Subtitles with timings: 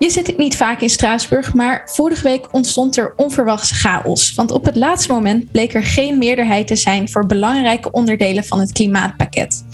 [0.00, 4.34] Je zit niet vaak in Straatsburg, maar vorige week ontstond er onverwachts chaos.
[4.34, 8.60] Want op het laatste moment bleek er geen meerderheid te zijn voor belangrijke onderdelen van
[8.60, 9.64] het klimaatpakket.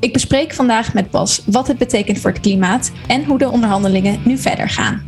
[0.00, 4.20] Ik bespreek vandaag met Bas wat het betekent voor het klimaat en hoe de onderhandelingen
[4.24, 5.02] nu verder gaan.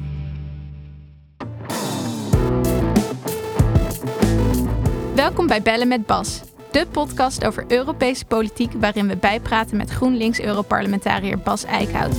[5.15, 11.39] Welkom bij Bellen met Bas, de podcast over Europese politiek waarin we bijpraten met GroenLinks-Europarlementariër
[11.39, 12.17] Bas Eickhout.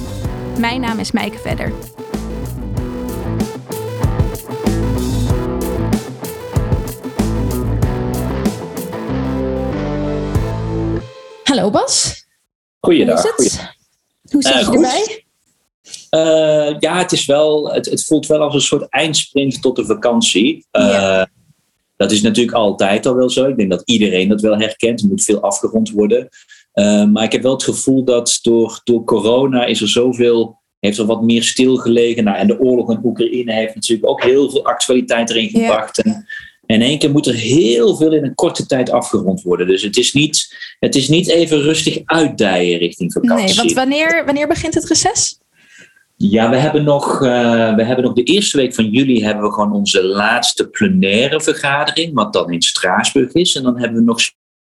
[0.59, 1.71] Mijn naam is Mijke Vedder.
[11.55, 12.25] Hallo Bas.
[12.79, 13.21] Goeiedag.
[13.21, 13.75] Hoe is het?
[14.31, 15.25] Hoe zit je Uh, erbij?
[16.09, 19.85] Eh, ja, het, is wel, het, het voelt wel als een soort eindsprint tot de
[19.85, 20.65] vakantie.
[20.71, 21.29] Eh, Ja.
[21.97, 23.45] Dat is natuurlijk altijd al wel zo.
[23.45, 25.01] Ik denk dat iedereen dat wel herkent.
[25.01, 26.29] Er moet veel afgerond worden.
[26.71, 30.97] Eh, maar ik heb wel het gevoel dat door, door corona is er zoveel, heeft
[30.97, 32.23] er wat meer stilgelegen.
[32.23, 36.03] Nou, en de oorlog in Oekraïne heeft natuurlijk ook heel veel actualiteit erin gebracht.
[36.03, 36.25] En
[36.65, 39.67] in één keer moet er heel veel in een korte tijd afgerond worden.
[39.67, 43.45] Dus het is niet, het is niet even rustig uitdijen richting vakantie.
[43.45, 45.39] Nee, want wanneer, wanneer begint het reces?
[46.17, 49.53] Ja, we hebben, nog, eh, we hebben nog de eerste week van juli hebben we
[49.53, 53.55] gewoon onze laatste plenaire vergadering, wat dan in Straatsburg is.
[53.55, 54.19] En dan hebben we nog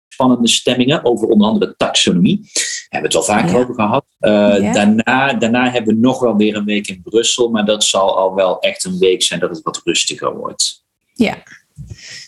[0.08, 2.40] spannende stemmingen over onder andere taxonomie.
[2.54, 3.62] Daar hebben we het wel vaker Ja.
[3.62, 4.06] over gehad.
[4.20, 4.74] Eh, Ja.
[4.74, 8.36] daarna, daarna hebben we nog wel weer een week in Brussel, maar dat zal al
[8.36, 10.84] wel echt een week zijn dat het wat rustiger wordt.
[11.14, 11.38] Ja.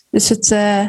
[0.09, 0.88] Dus het, eh,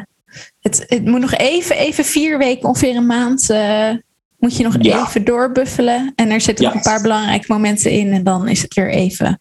[0.60, 3.91] het, het moet nog even, even vier weken, ongeveer een maand, eh,
[4.38, 5.06] moet je nog Ja.
[5.06, 6.12] even doorbuffelen.
[6.16, 6.78] En er zitten nog Ja.
[6.78, 9.41] een paar belangrijke momenten in en dan is het weer even.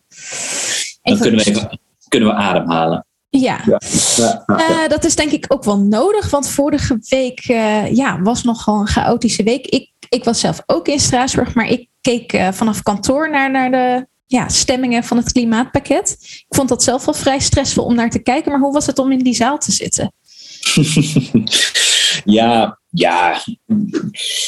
[1.01, 3.05] Dan kunnen we, even, kunnen we ademhalen.
[3.29, 4.43] Ja, Ja.
[4.45, 7.39] Eh, dat is denk ik ook wel nodig, want vorige week
[7.93, 9.65] ja, was nogal een chaotische week.
[9.65, 14.07] Ik, ik was zelf ook in Straatsburg, maar ik keek vanaf kantoor naar, naar de
[14.31, 16.17] ja, stemmingen van het klimaatpakket.
[16.21, 18.99] Ik vond dat zelf wel vrij stressvol om naar te kijken, maar hoe was het
[18.99, 20.13] om in die zaal te zitten?
[22.39, 23.41] ja, ja.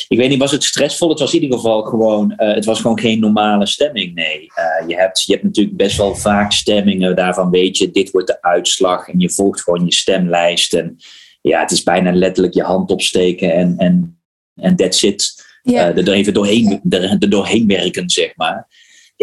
[0.07, 1.09] Ik weet niet, was het stressvol?
[1.09, 4.13] Het was in ieder geval gewoon, eh, het was gewoon geen normale stemming.
[4.13, 7.15] Nee, Eh, je, hebt, je hebt natuurlijk best wel vaak stemmingen.
[7.15, 9.07] Daarvan weet je, dit wordt de uitslag.
[9.07, 10.73] En je volgt gewoon je stemlijst.
[10.73, 10.95] En
[11.41, 14.19] ja, het is bijna letterlijk je hand opsteken en, en,
[14.55, 15.43] en that's it.
[15.61, 18.67] Ja, Eh, er even doorheen, er, er doorheen werken, zeg maar.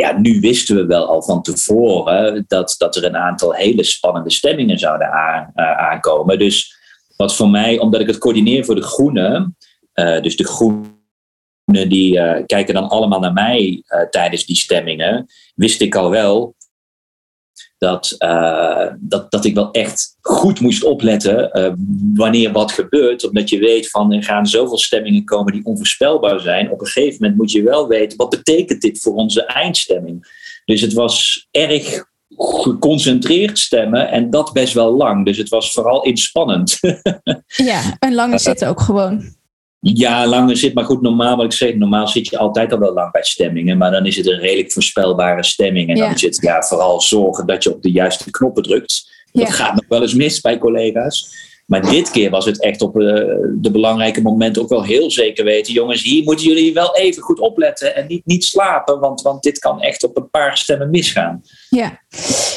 [0.01, 4.31] Ja, nu wisten we wel al van tevoren dat, dat er een aantal hele spannende
[4.31, 6.39] stemmingen zouden aan, eh, aankomen.
[6.39, 6.79] Dus
[7.17, 9.57] wat voor mij, omdat ik het coördineer voor de Groenen,
[9.93, 15.81] eh, dus de Groenen die eh, kijken dan allemaal naar mij tijdens die stemmingen, wist
[15.81, 16.55] ik al wel
[17.81, 21.73] dat, eh, dat, dat ik wel echt goed moest opletten eh,
[22.15, 23.29] wanneer wat gebeurt.
[23.29, 26.71] Omdat je weet van er gaan zoveel stemmingen komen die onvoorspelbaar zijn.
[26.71, 30.27] Op een gegeven moment moet je wel weten wat betekent dit voor onze eindstemming.
[30.65, 32.05] Dus het was erg
[32.37, 35.25] geconcentreerd stemmen en dat best wel lang.
[35.25, 36.79] Dus het was vooral inspannend.
[37.71, 39.35] ja een lange zit ook gewoon.
[39.81, 42.93] Ja, langer zit, maar goed, normaal wat ik zeg, normaal zit je altijd al wel
[42.93, 45.89] lang bij stemmingen, maar dan is het een redelijk voorspelbare stemming.
[45.89, 46.05] En Ja.
[46.05, 49.11] dan is het ja, vooral zorgen dat je op de juiste knoppen drukt.
[49.33, 49.53] Dat Ja.
[49.53, 51.49] gaat nog wel eens mis bij collega's.
[51.71, 53.05] Maar dit keer was het echt op eh,
[53.55, 55.73] de belangrijke momenten ook wel heel zeker weten.
[55.73, 59.59] Jongens, hier moeten jullie wel even goed opletten en niet, niet slapen, want, want dit
[59.59, 61.43] kan echt op een paar stemmen misgaan.
[61.69, 62.01] Ja,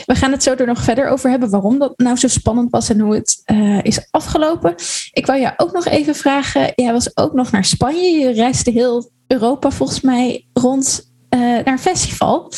[0.06, 2.90] we gaan het zo er nog verder over hebben waarom dat nou zo spannend was
[2.90, 4.76] en hoe het eh, is afgelopen.
[5.12, 8.20] Ik wou jou ook nog even vragen, jij was ook nog naar Spanje.
[8.20, 12.52] Je reisde heel Europa volgens mij rond eh, naar een festival.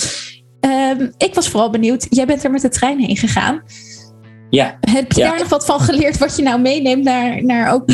[0.59, 3.63] Ehm, ik was vooral benieuwd, jij bent er met de trein heen gegaan.
[4.49, 5.29] Ja, Heb je Ja.
[5.29, 7.87] daar nog wat van geleerd wat je nou meeneemt naar, naar ook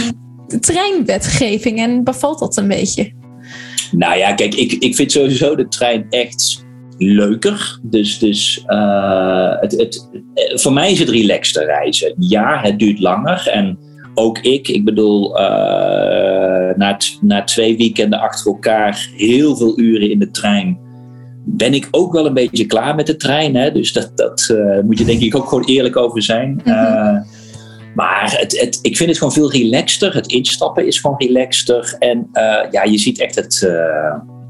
[0.47, 3.11] de treinwetgeving en bevalt dat een beetje?
[3.91, 6.65] Nou ja, kijk, ik, ik vind sowieso de trein echt
[6.97, 7.79] leuker.
[7.81, 12.13] Dus, dus eh, het, het, eh, voor mij is het relaxter reizen.
[12.17, 13.47] Ja, het duurt langer.
[13.47, 13.77] En
[14.13, 20.19] ook ik, ik bedoel, eh, na, na twee weekenden achter elkaar, heel veel uren in
[20.19, 20.79] de trein,
[21.45, 23.55] ben ik ook wel een beetje klaar met de trein.
[23.55, 23.71] Hè?
[23.71, 26.61] Dus dat, dat eh, moet je denk ik ook gewoon eerlijk over zijn.
[26.63, 26.69] Mhm.
[26.69, 27.17] Eh,
[27.95, 30.13] maar het, het, ik vind het gewoon veel relaxter.
[30.13, 31.95] Het instappen is gewoon relaxter.
[31.99, 33.59] En eh, ja, je ziet echt het,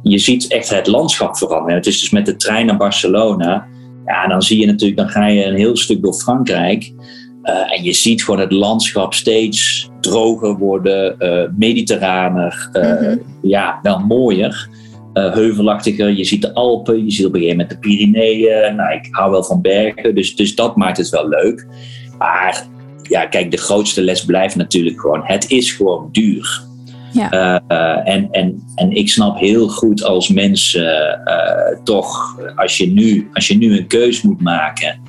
[0.02, 1.76] je ziet echt het landschap veranderen.
[1.76, 3.68] Het is dus met de trein naar Barcelona.
[4.06, 6.94] Ja, dan zie je natuurlijk, dan ga je een heel stuk door Frankrijk.
[7.44, 13.18] En je ziet gewoon het landschap steeds droger worden, eh, mediterraner, Mhm.
[13.42, 14.70] ja, wel mooier.
[15.14, 16.10] Eh, heuvelachtiger.
[16.10, 18.76] Je ziet de Alpen, je ziet op een gegeven moment de Pyreneeën.
[18.76, 21.68] Nou, ik hou wel van bergen, dus, dus dat maakt het wel leuk.
[22.18, 22.68] Maar
[23.04, 26.70] ja, kijk, de grootste les blijft natuurlijk gewoon: het is gewoon duur.
[27.14, 27.62] Ja.
[28.04, 31.20] en, en, en ik snap heel goed als mensen
[31.84, 35.00] toch, als je, nu, als je nu een keus moet maken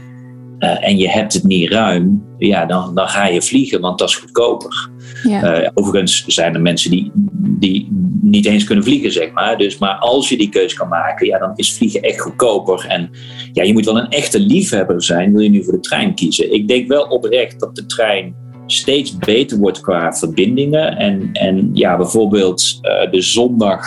[0.62, 4.14] en je hebt het niet ruim, ja, dan, dan ga je vliegen, want dat is
[4.14, 4.90] goedkoper.
[5.22, 5.70] Ja.
[5.74, 7.10] overigens zijn er mensen die,
[7.58, 7.88] die
[8.22, 9.58] niet eens kunnen vliegen, zeg maar.
[9.58, 12.86] Dus, maar als je die keus kan maken, ja, dan is vliegen echt goedkoper.
[12.88, 13.10] En
[13.52, 16.52] ja, je moet wel een echte liefhebber zijn, wil je nu voor de trein kiezen.
[16.52, 18.34] Ik denk wel oprecht dat de trein
[18.66, 20.96] steeds beter wordt qua verbindingen.
[20.96, 23.84] En, en ja, bijvoorbeeld uh, de zondag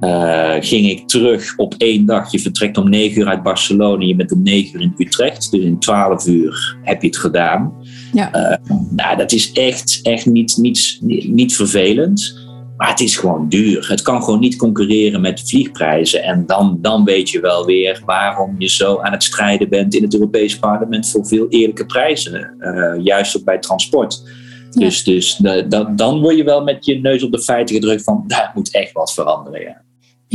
[0.00, 2.32] uh, ging ik terug op één dag.
[2.32, 5.50] Je vertrekt om negen uur uit Barcelona, je bent om negen uur in Utrecht.
[5.50, 7.72] Dus in twaalf uur heb je het gedaan.
[8.12, 8.34] Ja.
[8.34, 12.48] Uh, nou, dat is echt, echt niet, niet, niet vervelend.
[12.76, 13.88] Maar het is gewoon duur.
[13.88, 16.22] Het kan gewoon niet concurreren met de vliegprijzen.
[16.22, 20.02] En dan, dan weet je wel weer waarom je zo aan het strijden bent in
[20.02, 22.54] het Europese parlement voor veel eerlijke prijzen.
[22.58, 24.22] Uh, juist ook bij transport.
[24.70, 28.24] Dus, dus de, dan word je wel met je neus op de feiten gedrukt van
[28.26, 29.60] daar moet echt wat veranderen.
[29.60, 29.82] Ja,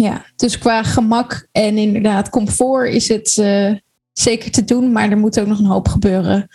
[0.03, 3.71] ja dus qua gemak en inderdaad comfort is het uh,
[4.13, 4.91] zeker te doen.
[4.91, 6.47] Maar er moet ook nog een hoop gebeuren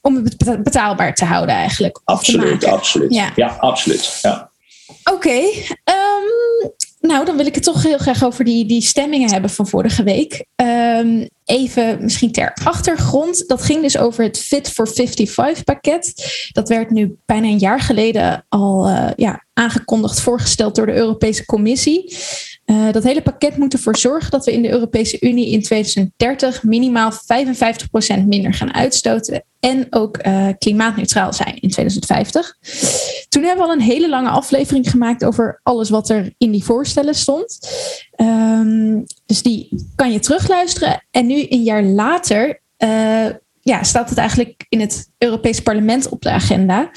[0.00, 2.00] om het betaalbaar te houden eigenlijk.
[2.04, 3.14] Absoluut, absoluut.
[3.14, 4.18] Ja, ja absoluut.
[4.22, 4.50] Ja.
[5.04, 5.40] Oké,
[5.84, 6.70] ehm,
[7.00, 10.02] nou dan wil ik het toch heel graag over die, die stemmingen hebben van vorige
[10.02, 10.44] week.
[10.54, 13.48] Ehm, even misschien ter achtergrond.
[13.48, 16.12] Dat ging dus over het Fit for 55 pakket.
[16.52, 21.44] Dat werd nu bijna een jaar geleden al uh, ja, aangekondigd, voorgesteld door de Europese
[21.44, 22.16] Commissie.
[22.70, 26.62] Uh, dat hele pakket moet ervoor zorgen dat we in de Europese Unie in 2030
[26.62, 27.16] minimaal 55%
[28.26, 32.56] minder gaan uitstoten en ook uh, klimaatneutraal zijn in 2050.
[33.28, 36.64] Toen hebben we al een hele lange aflevering gemaakt over alles wat er in die
[36.64, 37.58] voorstellen stond.
[38.16, 41.04] Um, dus die kan je terugluisteren.
[41.10, 43.26] En nu, een jaar later, uh,
[43.60, 46.90] ja, staat het eigenlijk in het Europese parlement op de agenda.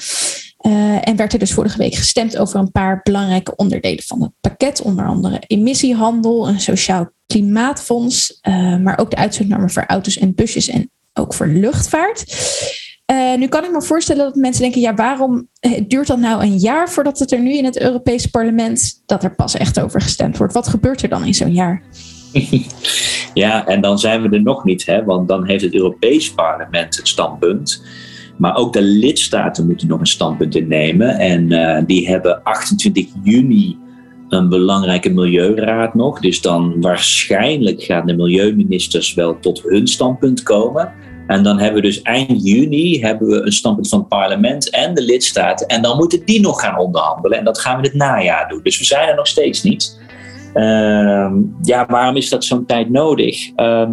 [0.66, 4.32] Uh, en werd er dus vorige week gestemd over een paar belangrijke onderdelen van het
[4.40, 4.82] pakket.
[4.82, 10.68] Onder andere emissiehandel, een sociaal klimaatfonds, uh, maar ook de uitstootnormen voor auto's en busjes
[10.68, 12.24] en ook voor luchtvaart.
[13.12, 15.48] Uh, nu kan ik me voorstellen dat mensen denken, ja, waarom
[15.86, 19.34] duurt dat nou een jaar voordat het er nu in het Europese parlement, dat er
[19.34, 20.52] pas echt over gestemd wordt?
[20.52, 21.82] Wat gebeurt er dan in zo'n jaar?
[23.34, 26.96] Ja, en dan zijn we er nog niet, hè, want dan heeft het Europees parlement
[26.96, 27.82] het standpunt.
[28.42, 31.18] Maar ook de lidstaten moeten nog een standpunt innemen.
[31.18, 33.78] En uh, die hebben 28 juni
[34.28, 36.20] een belangrijke milieuraad nog.
[36.20, 40.92] Dus dan waarschijnlijk gaan de milieuministers wel tot hun standpunt komen.
[41.26, 44.94] En dan hebben we dus eind juni hebben we een standpunt van het parlement en
[44.94, 45.66] de lidstaten.
[45.66, 47.38] En dan moeten die nog gaan onderhandelen.
[47.38, 48.60] En dat gaan we het najaar doen.
[48.62, 50.00] Dus we zijn er nog steeds niet.
[50.54, 53.50] Uh, ja, waarom is dat zo'n tijd nodig?
[53.56, 53.88] Uh,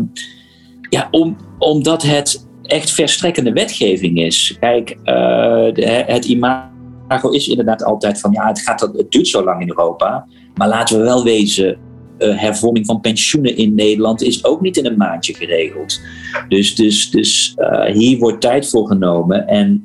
[0.89, 4.57] ja, om, omdat het echt verstrekkende wetgeving is.
[4.59, 5.67] Kijk, uh,
[6.05, 10.27] het imago is inderdaad altijd van ja, het, gaat, het duurt zo lang in Europa.
[10.55, 11.77] Maar laten we wel wezen,
[12.19, 16.01] uh, hervorming van pensioenen in Nederland is ook niet in een maandje geregeld.
[16.47, 19.47] Dus, dus, dus uh, hier wordt tijd voor genomen.
[19.47, 19.83] En,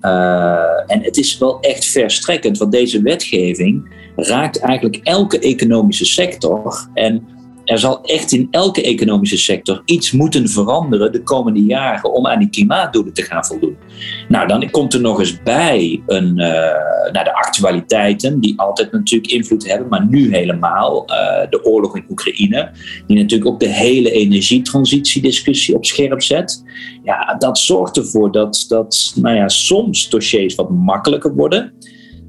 [0.86, 6.88] en het is wel echt verstrekkend, want deze wetgeving raakt eigenlijk elke economische sector.
[6.94, 7.33] En
[7.64, 12.38] er zal echt in elke economische sector iets moeten veranderen de komende jaren om aan
[12.38, 13.76] die klimaatdoelen te gaan voldoen.
[14.28, 16.46] Nou, dan komt er nog eens bij een, uh,
[17.12, 21.10] nou, de actualiteiten, die altijd natuurlijk invloed hebben, maar nu helemaal.
[21.10, 22.70] Uh, de oorlog in Oekraïne,
[23.06, 26.64] die natuurlijk ook de hele energietransitiediscussie op scherp zet.
[27.02, 31.72] Ja, dat zorgt ervoor dat, dat nou ja, soms dossiers wat makkelijker worden.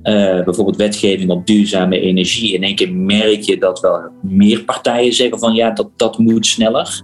[0.05, 2.53] Uh, bijvoorbeeld wetgeving op duurzame energie.
[2.53, 6.45] In één keer merk je dat wel meer partijen zeggen van ja, dat, dat moet
[6.45, 7.01] sneller.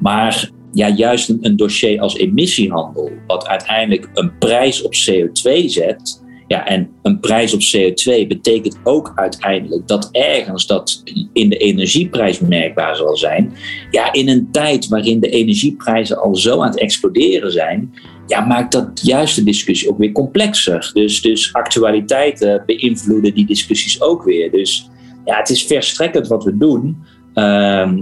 [0.00, 6.22] Maar ja, juist een, een dossier als emissiehandel, wat uiteindelijk een prijs op CO2 zet.
[6.48, 11.02] Ja, en een prijs op CO2 betekent ook uiteindelijk dat ergens dat
[11.32, 13.52] in de energieprijs merkbaar zal zijn.
[13.90, 17.94] Ja, in een tijd waarin de energieprijzen al zo aan het exploderen zijn,
[18.26, 20.90] ja, maakt dat juist de discussie ook weer complexer.
[20.92, 24.50] Dus, dus actualiteiten beïnvloeden die discussies ook weer.
[24.50, 24.90] Dus
[25.24, 26.96] ja, het is verstrekkend wat we doen.
[27.38, 27.98] Ehm,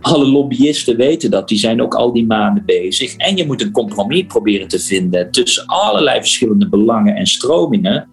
[0.00, 3.16] alle lobbyisten weten dat, die zijn ook al die maanden bezig.
[3.16, 8.08] En je moet een compromis proberen te vinden tussen allerlei verschillende belangen en stromingen.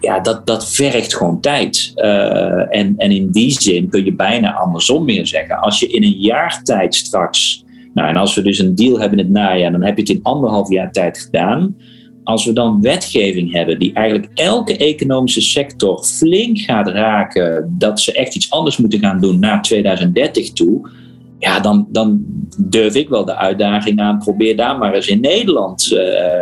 [0.00, 1.92] Ja, dat, dat vergt gewoon tijd.
[1.94, 5.60] Uh, en, en in die zin kun je bijna andersom meer zeggen.
[5.60, 7.64] Als je in een jaar tijd straks
[7.94, 10.10] nou, en als we dus een deal hebben in het najaar, dan heb je het
[10.10, 11.76] in anderhalf jaar tijd gedaan.
[12.24, 18.12] Als we dan wetgeving hebben die eigenlijk elke economische sector flink gaat raken, dat ze
[18.12, 20.90] echt iets anders moeten gaan doen naar 2030 toe,
[21.38, 22.24] ja, dan, dan
[22.58, 24.18] durf ik wel de uitdaging aan.
[24.18, 26.00] Probeer daar maar eens in Nederland uh,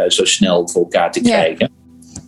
[0.08, 1.70] zo snel voor elkaar te krijgen.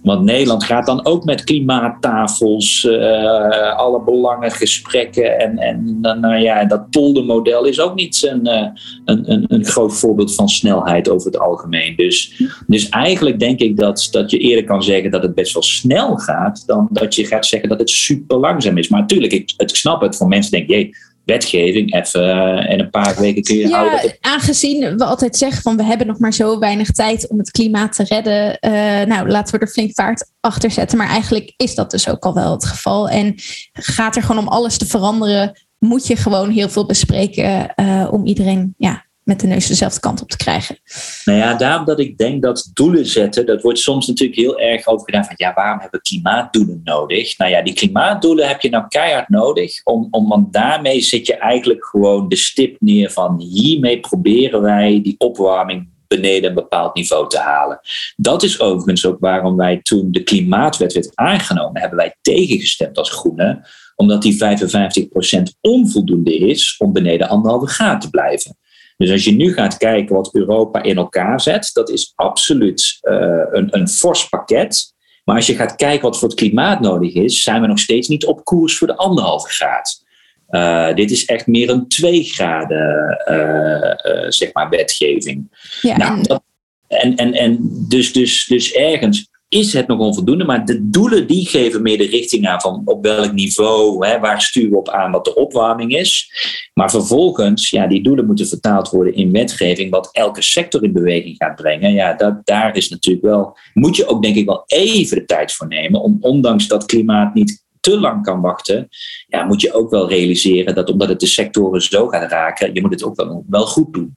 [0.03, 5.39] Want Nederland gaat dan ook met klimaattafels, uh, alle belangengesprekken.
[5.39, 8.67] En, en nou ja, dat poldermodel is ook niet een, uh,
[9.05, 11.97] een, een, een, groot voorbeeld van snelheid over het algemeen.
[11.97, 15.63] Dus, dus eigenlijk denk ik dat, dat je eerder kan zeggen dat het best wel
[15.63, 18.89] snel gaat, dan dat je gaat zeggen dat het super langzaam is.
[18.89, 20.95] Maar natuurlijk, ik, ik snap het voor mensen denken, jee,
[21.25, 24.17] wetgeving even uh, in een paar weken kun je ja, houden.
[24.21, 27.95] Aangezien we altijd zeggen van we hebben nog maar zo weinig tijd om het klimaat
[27.95, 28.59] te redden.
[28.61, 28.71] Uh,
[29.07, 30.99] nou, laten we er flink vaart achter zetten.
[30.99, 33.09] Maar eigenlijk is dat dus ook al wel het geval.
[33.09, 33.35] En
[33.73, 38.27] gaat er gewoon om alles te veranderen, moet je gewoon heel veel bespreken uh, om
[38.27, 40.79] iedereen ja, met de neus dezelfde kant op te krijgen.
[41.25, 44.87] Nou ja, daarom dat ik denk dat doelen zetten, dat wordt soms natuurlijk heel erg
[44.87, 47.39] over gedaan van ja, waarom hebben we klimaatdoelen nodig?
[47.39, 51.37] Nou ja, die klimaatdoelen heb je nou keihard nodig, om, om, want daarmee zet je
[51.37, 57.29] eigenlijk gewoon de stip neer van hiermee proberen wij die opwarming beneden een bepaald niveau
[57.29, 57.81] te halen.
[58.17, 63.11] Dat is overigens ook waarom wij toen de klimaatwet werd aangenomen, hebben wij tegengestemd als
[63.11, 68.57] Groenen, omdat die 55% onvoldoende is om beneden anderhalve graad te blijven.
[69.03, 73.43] Dus als je nu gaat kijken wat Europa in elkaar zet, dat is absoluut uh,
[73.51, 74.95] een, een fors pakket.
[75.25, 78.09] Maar als je gaat kijken wat voor het klimaat nodig is, zijn we nog steeds
[78.09, 80.05] niet op koers voor de anderhalve graad.
[80.51, 85.67] Uh, dit is echt meer een twee graden uh, zeg maar wetgeving.
[85.81, 86.23] Ja, nou.
[86.23, 86.43] Dat,
[86.89, 91.47] en, en, en dus, dus, dus ergens is het nog onvoldoende, maar de doelen die
[91.47, 95.11] geven meer de richting aan van op welk niveau, hè, waar sturen we op aan
[95.11, 96.33] wat de opwarming is.
[96.75, 101.37] Maar vervolgens, ja, die doelen moeten vertaald worden in wetgeving, wat elke sector in beweging
[101.37, 101.93] gaat brengen.
[101.93, 105.53] Ja, dat, daar is natuurlijk wel, moet je ook denk ik wel even de tijd
[105.53, 108.89] voor nemen, om ondanks dat klimaat niet te lang kan wachten,
[109.27, 112.81] ja, moet je ook wel realiseren dat omdat het de sectoren zo gaat raken, je
[112.81, 114.17] moet het ook wel, wel goed doen.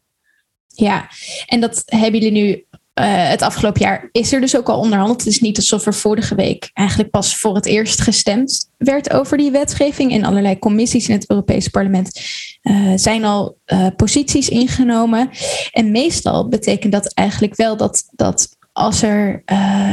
[0.67, 1.09] Ja,
[1.45, 2.65] en dat hebben jullie nu
[2.99, 5.23] uh, het afgelopen jaar is er dus ook al onderhandeld.
[5.23, 9.37] Het is niet alsof er vorige week eigenlijk pas voor het eerst gestemd werd over
[9.37, 10.11] die wetgeving.
[10.11, 12.21] In allerlei commissies in het Europese parlement
[12.61, 15.29] uh, zijn al uh, posities ingenomen.
[15.71, 19.43] En meestal betekent dat eigenlijk wel dat, dat als er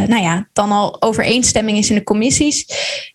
[0.07, 2.67] nou ja, dan al overeenstemming is in de commissies,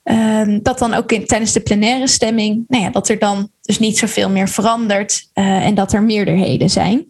[0.03, 3.79] ehm, dat dan ook in, tijdens de plenaire stemming, nou ja, dat er dan dus
[3.79, 7.08] niet zoveel meer verandert en dat er meerderheden zijn.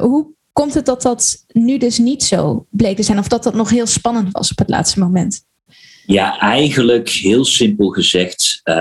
[0.00, 3.18] hoe komt het dat dat nu dus niet zo bleek te zijn?
[3.18, 5.46] Of dat dat nog heel spannend was op het laatste moment?
[6.06, 8.74] Ja, eigenlijk heel simpel gezegd, uh,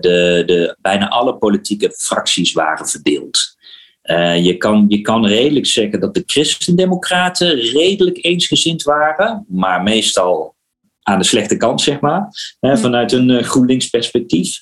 [0.00, 3.56] de, de, bijna alle politieke fracties waren verdeeld.
[4.04, 10.54] Uh, je, kan, je kan redelijk zeggen dat de christendemocraten redelijk eensgezind waren, maar meestal
[11.02, 12.28] aan de slechte kant, zeg maar,
[12.60, 14.60] hè, vanuit een uh, GroenLinks perspectief.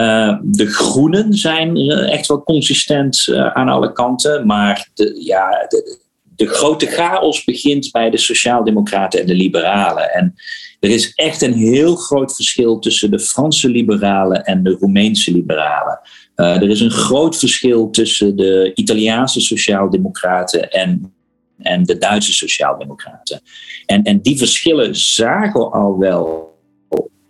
[0.00, 6.00] Uh, de groenen zijn uh, echt wel consistent aan alle kanten, maar de, ja, de,
[6.36, 10.10] de grote chaos begint bij de Sociaaldemocraten en de Liberalen.
[10.12, 10.34] En
[10.80, 16.00] er is echt een heel groot verschil tussen de Franse liberalen en de Roemeense liberalen.
[16.34, 21.12] er is een groot verschil tussen de Italiaanse Sociaaldemocraten en
[21.62, 23.40] en de Duitse Sociaaldemocraten.
[23.86, 26.49] En, en die verschillen zagen we al wel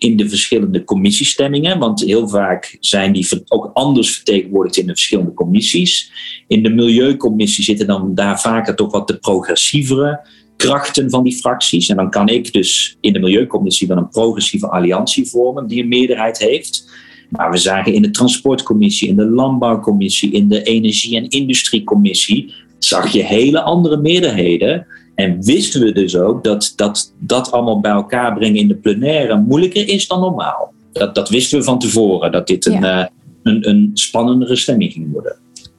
[0.00, 5.35] in de verschillende commissiestemmingen, want heel vaak zijn die ook anders vertegenwoordigd in de verschillende
[5.35, 6.12] commissies.
[6.47, 10.21] In de Milieucommissie zitten dan daar vaker toch wat de progressievere
[10.57, 11.88] krachten van die fracties.
[11.88, 15.88] En dan kan ik dus in de Milieucommissie dan een progressieve alliantie vormen die een
[15.88, 16.90] meerderheid heeft.
[17.28, 23.12] Maar we zagen in de Transportcommissie, in de Landbouwcommissie, in de Energie- en Industriecommissie zag
[23.12, 24.87] je hele andere meerderheden.
[25.21, 29.37] En wisten we dus ook dat dat, dat allemaal bij elkaar brengen in de plenaire
[29.37, 30.73] moeilijker is dan normaal.
[30.93, 33.00] Dat, dat wisten we van tevoren, dat dit een, ja.
[33.00, 33.07] uh,
[33.43, 35.37] een, een spannendere stemming ging worden.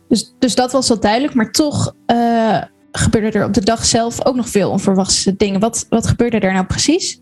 [0.08, 4.26] Dus, dus dat was wel duidelijk, maar toch uh, gebeurde er op de dag zelf
[4.26, 5.60] ook nog veel onverwachte dingen.
[5.60, 7.22] Wat, wat gebeurde er nou precies?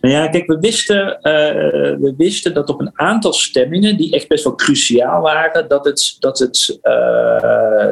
[0.00, 1.32] Nou ja, kijk, we wisten, uh,
[2.00, 6.16] we wisten dat op een aantal stemmingen, die echt best wel cruciaal waren, dat het,
[6.18, 6.78] dat het,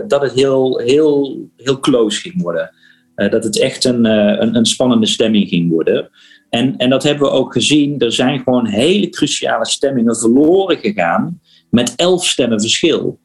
[0.09, 2.71] dat het heel, heel, heel close ging worden.
[3.17, 6.11] Uh, dat het echt een, een, een, spannende stemming ging worden.
[6.51, 7.99] En, en dat hebben we ook gezien.
[7.99, 11.41] Er zijn gewoon hele cruciale stemmingen verloren gegaan
[11.71, 13.19] met elf stemmen verschil.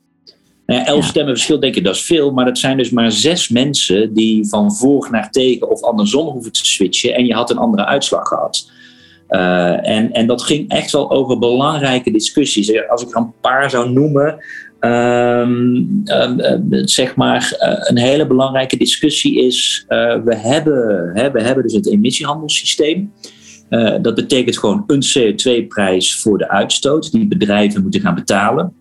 [0.65, 1.10] Nou ja, elf ja.
[1.10, 2.32] stemmen verschil, denk je, dat is veel.
[2.32, 6.51] Maar dat zijn dus maar zes mensen die van voor naar tegen of andersom hoeven
[6.51, 7.13] te switchen.
[7.13, 8.72] En je had een andere uitslag gehad.
[9.29, 12.88] Uh, en, en dat ging echt wel over belangrijke discussies.
[12.89, 14.39] Als ik er een paar zou noemen.
[14.79, 21.41] Um, um, zeg maar, uh, een hele belangrijke discussie is: uh, we, hebben, hè, we
[21.41, 23.12] hebben dus het emissiehandelssysteem.
[24.01, 28.74] dat betekent gewoon een CO2-prijs voor de uitstoot die bedrijven moeten gaan betalen.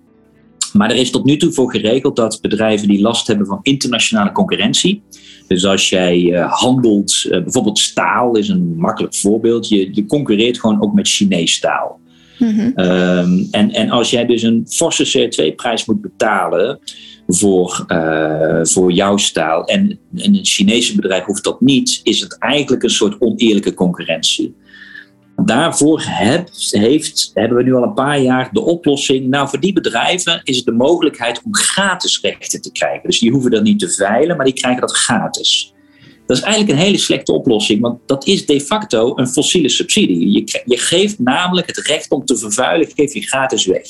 [0.73, 4.33] Maar er is tot nu toe voor geregeld dat bedrijven die last hebben van internationale
[4.33, 5.03] concurrentie.
[5.49, 9.69] Dus als jij handelt, bijvoorbeeld staal is een makkelijk voorbeeld.
[9.69, 12.00] Je, je concurreert gewoon ook met Chinees staal.
[12.38, 12.73] -hmm.
[12.76, 16.78] um, en, en als jij dus een forse CO2-prijs moet betalen
[17.26, 22.38] voor, uh, voor jouw staal en, en een Chinese bedrijf hoeft dat niet, is het
[22.38, 24.55] eigenlijk een soort oneerlijke concurrentie.
[25.45, 29.28] Daarvoor heb, heeft, hebben we nu al een paar jaar de oplossing.
[29.28, 33.02] Nou, voor die bedrijven is het de mogelijkheid om gratis rechten te krijgen.
[33.02, 35.75] Dus die hoeven dat niet te veilen, maar die krijgen dat gratis.
[36.26, 40.33] Dat is eigenlijk een hele slechte oplossing, want dat is de facto een fossiele subsidie.
[40.33, 43.87] Je, je geeft namelijk het recht om te vervuilen, geef je gratis weg.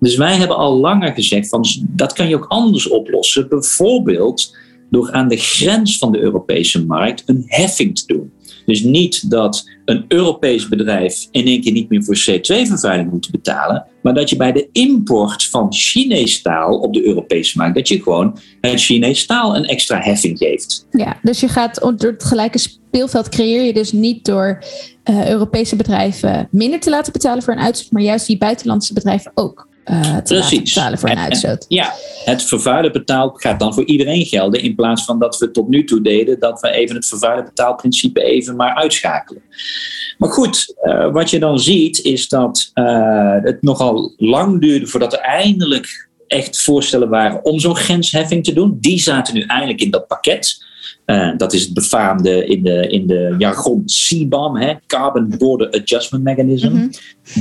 [0.00, 3.48] Dus wij hebben al langer gezegd van dat kan je ook anders oplossen.
[3.48, 4.56] Bijvoorbeeld
[4.90, 8.32] door aan de grens van de Europese markt een heffing te doen.
[8.66, 13.86] Dus niet dat een Europees bedrijf in één keer niet meer voor CO2-vervuiling moet betalen,
[14.02, 18.02] maar dat je bij de import van Chinees staal op de Europese markt, dat je
[18.02, 20.86] gewoon het Chinees staal een extra heffing geeft.
[20.90, 24.62] Ja, dus je gaat door het gelijke speelveld creëer je dus niet door
[25.10, 29.32] uh, Europese bedrijven minder te laten betalen voor een uitstoot, maar juist die buitenlandse bedrijven
[29.34, 29.65] ook.
[29.90, 30.74] Uh, te Precies.
[30.74, 31.64] betalen voor een uitstoot.
[31.68, 31.92] ja,
[32.24, 34.62] het vervuiler betaalt gaat dan voor iedereen gelden.
[34.62, 38.22] In plaats van dat we tot nu toe deden dat we even het vervuiler betaalprincipe
[38.22, 39.42] even maar uitschakelen.
[40.18, 45.12] Maar goed, uh, wat je dan ziet is dat uh, het nogal lang duurde voordat
[45.12, 48.76] er eindelijk echt voorstellen waren om zo'n grensheffing te doen.
[48.80, 50.65] Die zaten nu eindelijk in dat pakket.
[51.06, 56.24] Uh, dat is het befaamde in de, in de jargon CBAM, hè, Carbon Border Adjustment
[56.24, 56.68] Mechanism.
[56.68, 56.90] Mm -hmm.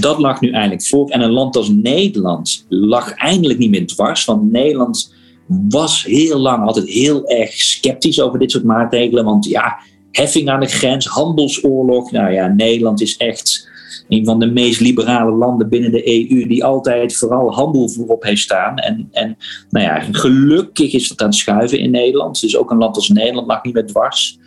[0.02, 1.10] Dat lag nu eindelijk voor.
[1.10, 4.26] En een land als Nederland lag eindelijk niet meer dwars.
[4.26, 5.14] Want Nederland
[5.48, 9.26] was heel lang altijd heel erg sceptisch over dit soort maatregelen.
[9.26, 9.78] Want ja,
[10.12, 12.12] heffing aan de grens, handelsoorlog.
[12.12, 13.70] Nou ja, Nederland is echt
[14.10, 18.42] een van de meest liberale landen binnen de EU, die altijd vooral handel voorop heeft
[18.42, 18.78] staan.
[18.78, 19.38] En, en
[19.70, 22.42] nou ja, gelukkig is dat aan het schuiven in Nederland.
[22.42, 24.40] Dus ook een land als Nederland mag niet meer dwars.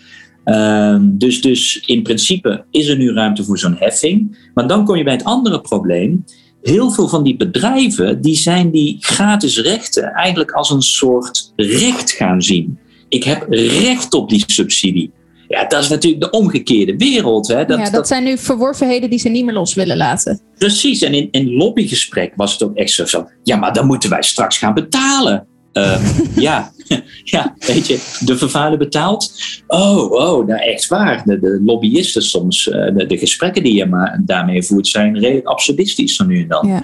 [0.45, 4.39] Um, dus, dus in principe is er nu ruimte voor zo'n heffing.
[4.55, 6.25] Maar dan kom je bij het andere probleem.
[6.63, 12.11] Heel veel van die bedrijven die zijn die gratis rechten eigenlijk als een soort recht
[12.11, 12.79] gaan zien.
[13.09, 15.11] Ik heb recht op die subsidie.
[15.49, 17.49] Ja, dat is natuurlijk de omgekeerde wereld.
[17.49, 17.65] Hè.
[17.65, 20.41] Dat, ja, dat, dat, zijn nu verworvenheden die ze niet meer los willen laten.
[20.59, 23.31] Precies, en in, in lobbygesprek was het ook echt zo van...
[23.43, 25.47] ja, maar dan moeten wij straks gaan betalen.
[25.73, 26.73] Uh, ja.
[27.25, 29.33] ja, weet je, de vervuiler betaalt.
[29.67, 31.23] Oh, oh, nou echt waar.
[31.25, 34.87] De, de lobbyisten soms, uh, de, de, gesprekken die je maar daarmee voert...
[34.87, 36.67] zijn redelijk absurdistisch van nu en dan.
[36.67, 36.83] Ja.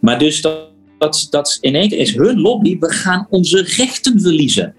[0.00, 2.78] Maar dus dat, dat, dat in één keer is hun lobby...
[2.78, 4.74] we gaan onze rechten verliezen.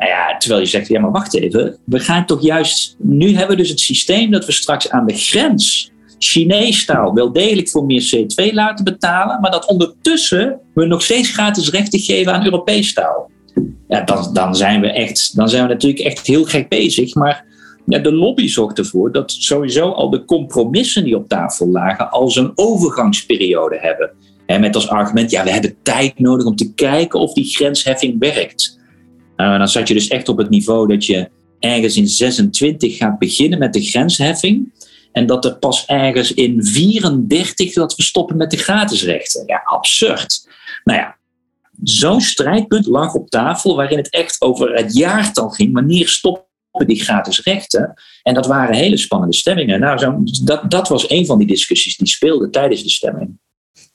[0.00, 3.56] Nou ja, terwijl je zegt, ja maar wacht even, we gaan toch juist, nu hebben
[3.56, 7.84] we dus het systeem dat we straks aan de grens Chinees staal wel degelijk voor
[7.84, 12.88] meer CO2 laten betalen, maar dat ondertussen we nog steeds gratis rechten geven aan Europees
[12.88, 13.30] staal.
[13.88, 17.44] Ja, dan, dan, zijn we echt, dan zijn we natuurlijk echt heel gek bezig, maar
[17.86, 22.28] ja, de lobby zorgt ervoor dat sowieso al de compromissen die op tafel lagen al
[22.30, 24.10] zo'n overgangsperiode hebben.
[24.60, 28.79] met als argument, ja, we hebben tijd nodig om te kijken of die grensheffing werkt.
[29.40, 33.18] Uh, dan zat je dus echt op het niveau dat je ergens in 26 gaat
[33.18, 34.72] beginnen met de grensheffing.
[35.12, 39.42] En dat er pas ergens in 34 dat we stoppen met de gratisrechten.
[39.46, 40.48] Ja, absurd.
[40.84, 41.16] Nou ja,
[41.82, 45.72] zo'n strijdpunt lag op tafel waarin het echt over het jaartal ging.
[45.72, 46.46] Wanneer stoppen
[46.86, 47.94] die gratis rechten?
[48.22, 49.80] En dat waren hele spannende stemmingen.
[49.80, 53.38] Nou, zo, dat, dat was een van die discussies die speelden tijdens de stemming.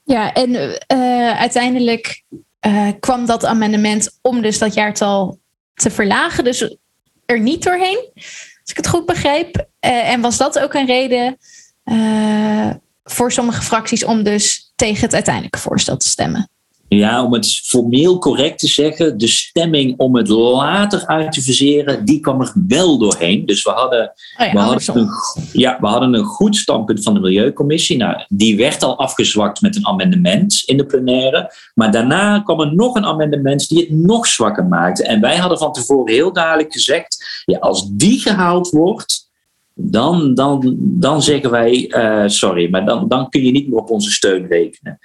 [0.03, 2.23] Ja, en uh, uiteindelijk
[2.67, 5.39] uh, kwam dat amendement om dus dat jaartal
[5.73, 6.43] te verlagen.
[6.43, 6.77] Dus
[7.25, 9.55] er niet doorheen, als ik het goed begreep.
[9.55, 11.37] Uh, en was dat ook een reden
[11.85, 12.69] uh,
[13.03, 16.49] voor sommige fracties om dus tegen het uiteindelijke voorstel te stemmen?
[16.87, 22.05] Ja, om het formeel correct te zeggen, de stemming om het later uit te verseren,
[22.05, 23.45] die kwam er wel doorheen.
[23.45, 25.09] Dus we hadden, oh ja, we hadden, een,
[25.51, 27.97] ja, we hadden een goed standpunt van de Milieucommissie.
[27.97, 31.51] Nou, die werd al afgezwakt met een amendement in de plenaire.
[31.73, 35.03] Maar daarna kwam er nog een amendement die het nog zwakker maakte.
[35.03, 39.25] En wij hadden van tevoren heel duidelijk gezegd, ja, als die gehaald wordt,
[39.73, 43.89] dan, dan, dan zeggen wij, uh, sorry, maar dan, dan kun je niet meer op
[43.89, 44.99] onze steun rekenen.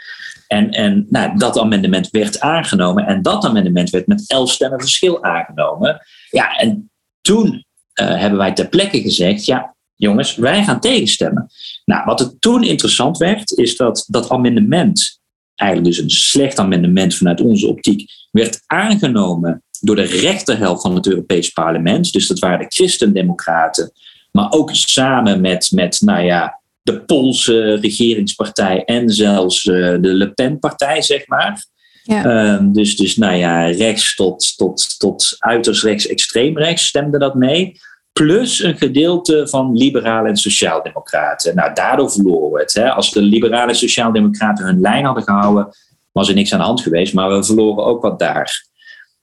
[0.50, 3.06] En, en nou, dat amendement werd aangenomen.
[3.06, 6.00] En dat amendement werd met elf stemmen verschil aangenomen.
[6.30, 7.64] Ja, en toen
[8.00, 11.50] uh, hebben wij ter plekke gezegd: ja, jongens, wij gaan tegenstemmen.
[11.84, 15.20] Nou, wat er toen interessant werd, is dat dat amendement,
[15.54, 21.06] eigenlijk dus een slecht amendement vanuit onze optiek, werd aangenomen door de rechterhelft van het
[21.06, 22.12] Europees Parlement.
[22.12, 23.92] Dus dat waren de Christendemocraten,
[24.32, 26.59] maar ook samen met, met nou ja,
[26.90, 31.64] de Poolse regeringspartij en zelfs uh, de Le Pen-partij, zeg maar.
[32.02, 32.24] Ja.
[32.24, 37.34] Ehm, dus, dus nou ja, rechts tot, tot, tot uiterst rechts, extreem rechts stemde dat
[37.34, 37.80] mee.
[38.12, 41.54] Plus een gedeelte van liberalen en sociaaldemocraten.
[41.54, 42.74] Nou, daardoor verloren we het.
[42.74, 42.90] Hè.
[42.90, 45.68] Als de liberalen en sociaaldemocraten hun lijn hadden gehouden,
[46.12, 47.14] was er niks aan de hand geweest.
[47.14, 48.68] Maar we verloren ook wat daar.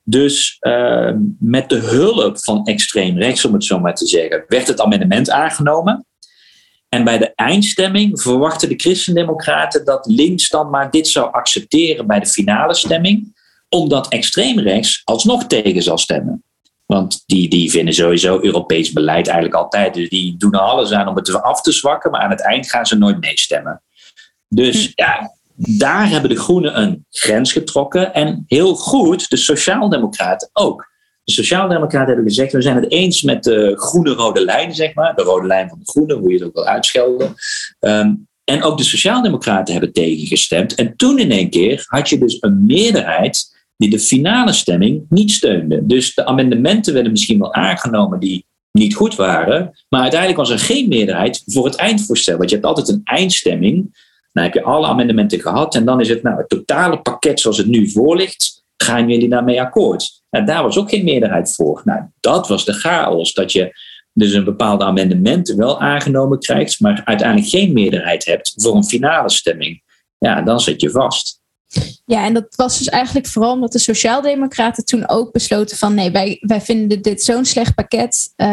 [0.03, 4.67] Dus uh, met de hulp van extreem rechts, om het zo maar te zeggen, werd
[4.67, 6.05] het amendement aangenomen.
[6.89, 12.19] En bij de eindstemming verwachten de Christendemocraten dat links dan maar dit zou accepteren bij
[12.19, 13.35] de finale stemming,
[13.69, 16.43] omdat extreem rechts alsnog tegen zal stemmen.
[16.85, 19.93] Want die, die vinden sowieso Europees beleid eigenlijk altijd.
[19.93, 22.69] Dus die doen er alles aan om het af te zwakken, maar aan het eind
[22.69, 23.81] gaan ze nooit meestemmen.
[24.47, 24.91] Dus hm.
[24.95, 28.13] ja, daar hebben de Groenen een grens getrokken.
[28.13, 30.95] En heel goed, de Sociaaldemocraten ook.
[31.27, 35.15] De Sociaaldemocraten hebben gezegd: we zijn het eens met de groene rode lijn, zeg maar.
[35.15, 37.33] De rode lijn van de Groenen, hoe je het ook wil uitschelden.
[37.79, 38.13] Ehm,
[38.43, 40.75] en ook de Sociaaldemocraten hebben tegengestemd.
[40.75, 45.31] En toen in één keer had je dus een meerderheid die de finale stemming niet
[45.31, 45.85] steunde.
[45.85, 49.77] Dus de amendementen werden misschien wel aangenomen die niet goed waren.
[49.89, 52.37] Maar uiteindelijk was er geen meerderheid voor het eindvoorstel.
[52.37, 54.05] Want je hebt altijd een eindstemming.
[54.31, 55.75] Dan heb je alle amendementen gehad.
[55.75, 58.63] En dan is het nou, het totale pakket zoals het nu voor ligt.
[58.77, 60.16] Gaan jullie daarmee akkoord?
[60.29, 61.81] Nou, daar was ook geen meerderheid voor.
[61.85, 63.33] Nou, dat was de chaos.
[63.33, 63.79] Dat je
[64.13, 66.79] dus een bepaalde amendementen wel aangenomen krijgt.
[66.79, 69.83] Maar uiteindelijk geen meerderheid hebt voor een finale stemming.
[70.17, 71.41] Ja, dan zit je vast.
[72.05, 76.11] Ja, en dat was dus eigenlijk vooral omdat de Sociaaldemocraten toen ook besloten van nee,
[76.11, 78.33] wij, wij vinden dit zo'n slecht pakket.
[78.37, 78.47] Uh,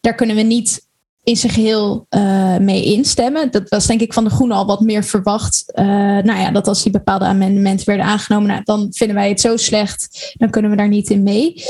[0.00, 0.85] daar kunnen we niet
[1.26, 3.50] in zijn geheel uh, mee instemmen.
[3.50, 5.64] Dat was denk ik van de Groenen al wat meer verwacht.
[5.74, 9.40] Uh, nou ja, dat als die bepaalde amendementen werden aangenomen, nou, dan vinden wij het
[9.40, 11.62] zo slecht, dan kunnen we daar niet in mee.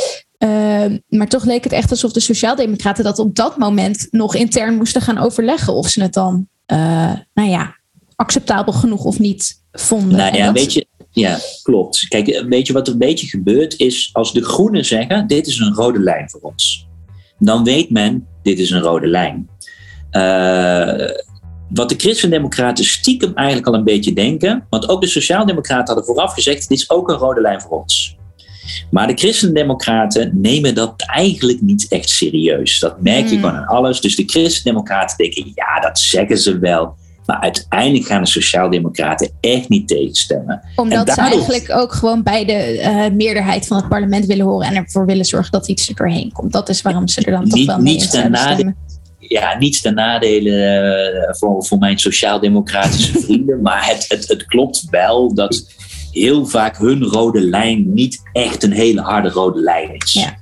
[1.09, 5.03] maar toch leek het echt alsof de Sociaaldemocraten dat op dat moment nog intern moesten
[5.03, 6.49] gaan overleggen of ze het dan,
[7.35, 7.77] nou ja,
[8.17, 10.17] acceptabel genoeg of niet vonden.
[10.17, 12.09] Nou ja, weet je, ja, klopt.
[12.09, 15.59] Kijk, weet je wat er een beetje gebeurt is als de groenen zeggen: dit is
[15.59, 16.87] een rode lijn voor ons.
[17.39, 19.49] Dan weet men, dit is een rode lijn.
[20.13, 21.11] Uh,
[21.69, 26.33] wat de Christendemocraten stiekem eigenlijk al een beetje denken, want ook de Sociaaldemocraten hadden vooraf
[26.33, 28.17] gezegd: dit is ook een rode lijn voor ons.
[28.91, 32.79] Maar de Christendemocraten nemen dat eigenlijk niet echt serieus.
[32.79, 34.01] Dat merk je gewoon aan alles.
[34.01, 36.97] Dus de Christendemocraten denken: ja, dat zeggen ze wel.
[37.27, 40.63] Maar uiteindelijk gaan de Sociaaldemocraten echt niet tegenstemmen.
[40.77, 44.75] Omdat ze eigenlijk ook gewoon bij de uh, meerderheid van het parlement willen horen en
[44.75, 46.53] ervoor willen zorgen dat iets er doorheen komt.
[46.53, 48.77] Dat is waarom ze er dan toch wel mee stemmen.
[49.19, 50.51] Ja, niets ten nadele
[51.29, 53.63] uh, voor, voor mijn sociaal-democratische vrienden.
[53.63, 55.67] Maar het, het, het klopt wel dat
[56.11, 60.13] heel vaak hun rode lijn niet echt een hele harde rode lijn is.
[60.13, 60.37] Ja.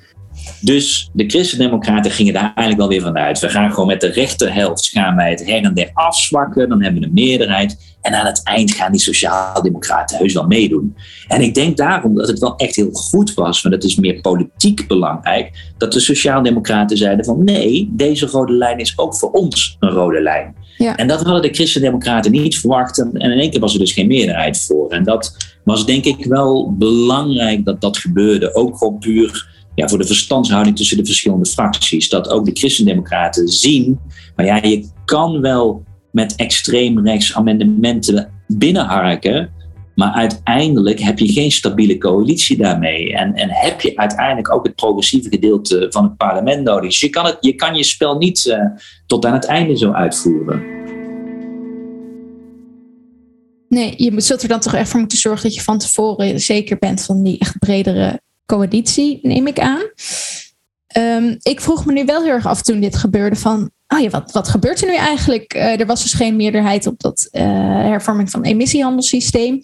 [0.61, 3.38] Dus de Christendemocraten gingen daar eigenlijk wel weer vanuit.
[3.38, 6.68] We gaan gewoon met de rechterhelft gaan wij het her en der afzwakken.
[6.68, 7.96] Dan hebben we een meerderheid.
[8.00, 10.96] En aan het eind gaan die Sociaaldemocraten heus wel meedoen.
[11.28, 14.20] En ik denk daarom dat het wel echt heel goed was, want het is meer
[14.20, 19.76] politiek belangrijk, dat de Sociaaldemocraten zeiden van nee, deze rode lijn is ook voor ons
[19.80, 20.54] een rode lijn.
[20.76, 20.96] Ja.
[20.96, 22.98] En dat hadden de Christendemocraten niet verwacht.
[22.98, 24.90] En in één keer was er dus geen meerderheid voor.
[24.90, 28.54] En dat was denk ik wel belangrijk dat dat gebeurde.
[28.54, 32.08] Ook gewoon puur ja, voor de verstandshouding tussen de verschillende fracties.
[32.08, 33.98] Dat ook de christendemocraten zien,
[34.37, 39.50] maar ja, je kan wel met extreem rechts amendementen binnenharken,
[39.94, 43.14] maar uiteindelijk heb je geen stabiele coalitie daarmee.
[43.16, 46.90] En, en heb je uiteindelijk ook het progressieve gedeelte van het parlement nodig.
[46.90, 48.56] Dus je kan, het, je, kan je spel niet uh,
[49.06, 50.62] tot aan het einde zo uitvoeren.
[53.68, 56.78] Nee, je zult er dan toch echt voor moeten zorgen dat je van tevoren zeker
[56.78, 59.83] bent van die echt bredere coalitie, neem ik aan.
[60.98, 64.09] Um, ik vroeg me nu wel heel erg af toen dit gebeurde van, oh ja,
[64.09, 65.54] wat, wat gebeurt er nu eigenlijk?
[65.54, 67.42] Uh, er was dus geen meerderheid op dat uh,
[67.83, 69.61] hervorming van emissiehandelssysteem.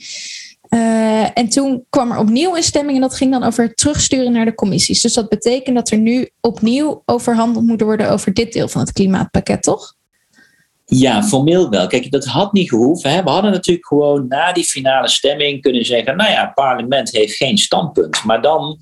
[0.74, 4.32] Uh, en toen kwam er opnieuw een stemming en dat ging dan over het terugsturen
[4.32, 5.00] naar de commissies.
[5.00, 8.92] Dus dat betekent dat er nu opnieuw overhandeld moet worden over dit deel van het
[8.92, 9.94] klimaatpakket, toch?
[10.92, 11.86] Ja, formeel wel.
[11.86, 13.10] Kijk, dat had niet gehoeven.
[13.10, 13.22] Hè.
[13.22, 17.36] We hadden natuurlijk gewoon na die finale stemming kunnen zeggen: nou ja, het parlement heeft
[17.36, 18.24] geen standpunt.
[18.24, 18.78] Maar dan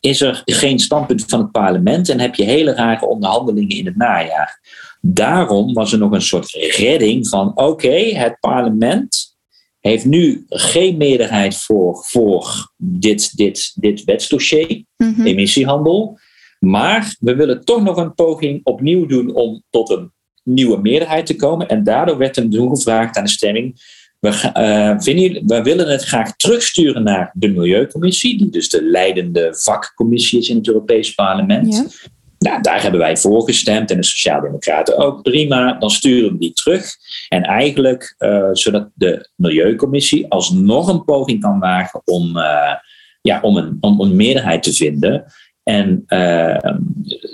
[0.00, 3.96] is er geen standpunt van het parlement en heb je hele rare onderhandelingen in het
[3.96, 4.60] najaar.
[5.00, 9.36] Daarom was er nog een soort redding van: oké, het parlement
[9.80, 15.26] heeft nu geen meerderheid voor, voor dit, dit, dit wetsdossier, mhm.
[15.26, 16.18] emissiehandel.
[16.58, 20.12] Maar we willen toch nog een poging opnieuw doen om tot een
[20.52, 21.68] nieuwe meerderheid te komen.
[21.68, 23.98] En daardoor werd hem toen gevraagd aan de stemming.
[24.18, 29.54] We, uh, vinden we willen het graag terugsturen naar de Milieucommissie, die dus de leidende
[29.56, 32.00] vakcommissie is in het Europees Parlement.
[32.38, 35.22] Nou, daar hebben wij voor gestemd en de Sociaaldemocraten ook.
[35.22, 36.94] Prima, dan sturen we die terug.
[37.28, 42.74] En eigenlijk uh, zodat de Milieucommissie alsnog een poging kan wagen om, uh,
[43.22, 45.24] ja, om, een, om een meerderheid te vinden.
[45.70, 46.56] En uh,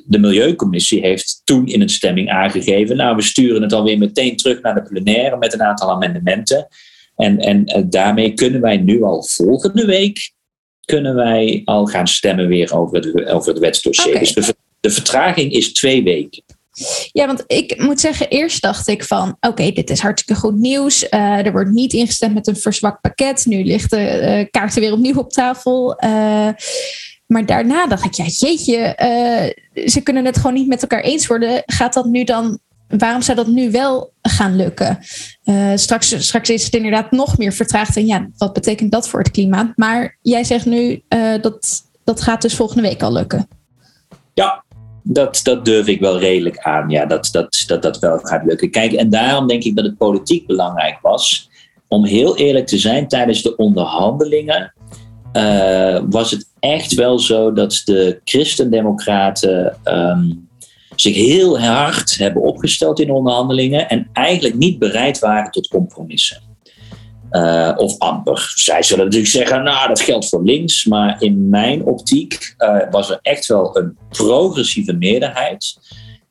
[0.04, 4.60] de Milieucommissie heeft toen in een stemming aangegeven: Nou, we sturen het alweer meteen terug
[4.62, 6.66] naar de plenaire met een aantal amendementen.
[7.16, 10.34] En, en daarmee kunnen wij nu al volgende week
[10.84, 14.08] kunnen wij al gaan stemmen weer over het, over het wetsdossier.
[14.08, 14.20] Okay.
[14.20, 16.42] Dus de, de vertraging is twee weken.
[17.12, 21.02] Ja, want ik moet zeggen, eerst dacht ik van, oké, dit is hartstikke goed nieuws.
[21.10, 23.46] Uh, er wordt niet ingestemd met een verzwakt pakket.
[23.46, 26.04] Nu ligt de uh, kaarten weer opnieuw op tafel.
[26.04, 26.48] Uh,
[27.26, 28.94] maar daarna dacht ik, ja, jeetje,
[29.86, 31.62] ze kunnen het gewoon niet met elkaar eens worden.
[31.66, 32.58] Gaat dat nu dan,
[32.88, 34.98] waarom zou dat nu wel gaan lukken?
[35.74, 37.96] straks, straks is het inderdaad nog meer vertraagd.
[37.96, 39.76] En ja, wat betekent dat voor het klimaat?
[39.76, 41.02] Maar jij zegt nu,
[41.40, 43.48] dat, dat gaat dus volgende week al lukken.
[44.34, 44.64] Ja,
[45.02, 46.88] dat, dat durf ik wel redelijk aan.
[46.90, 48.70] Ja, dat, dat, dat dat wel gaat lukken.
[48.70, 51.50] Kijk, en daarom denk ik dat het politiek belangrijk was.
[51.88, 54.74] Om heel eerlijk te zijn, tijdens de onderhandelingen
[55.36, 60.48] uh, was het echt wel zo dat de christendemocraten um,
[60.94, 66.44] zich heel hard hebben opgesteld in onderhandelingen en eigenlijk niet bereid waren tot compromissen.
[67.30, 68.52] Uh, of amper.
[68.54, 73.10] Zij zullen natuurlijk zeggen, nou dat geldt voor links, maar in mijn optiek uh, was
[73.10, 75.78] er echt wel een progressieve meerderheid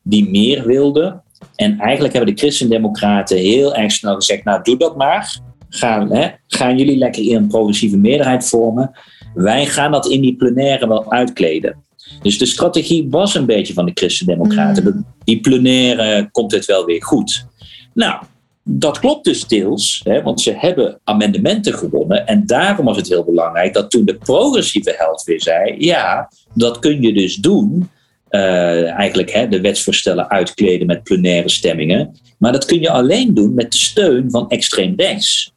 [0.02, 1.22] die meer wilde.
[1.54, 5.38] En eigenlijk hebben de christendemocraten heel erg snel gezegd, nou doe dat maar.
[5.68, 8.90] Gaan, hè, gaan jullie lekker in een progressieve meerderheid vormen.
[9.34, 11.84] Wij gaan dat in die plenaire wel uitkleden.
[12.22, 14.84] Dus de strategie was een beetje van de christendemocraten.
[14.84, 15.06] Mm.
[15.24, 17.46] Die plenaire komt het wel weer goed.
[17.94, 18.22] Nou,
[18.68, 22.26] dat klopt dus deels, hè, want ze hebben amendementen gewonnen.
[22.26, 26.78] En daarom was het heel belangrijk dat toen de progressieve helft weer zei: ja, dat
[26.78, 27.90] kun je dus doen.
[28.30, 32.16] Uh, eigenlijk hè, de wetsvoorstellen uitkleden met plenaire stemmingen.
[32.38, 35.52] Maar dat kun je alleen doen met de steun van extreem rechts,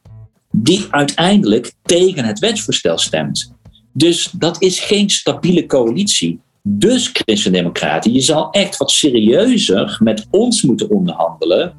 [0.50, 3.52] die uiteindelijk tegen het wetsvoorstel stemt.
[3.92, 6.40] Dus dat is geen stabiele coalitie.
[6.62, 11.74] Dus, Christen-Democraten, je zal echt wat serieuzer met ons moeten onderhandelen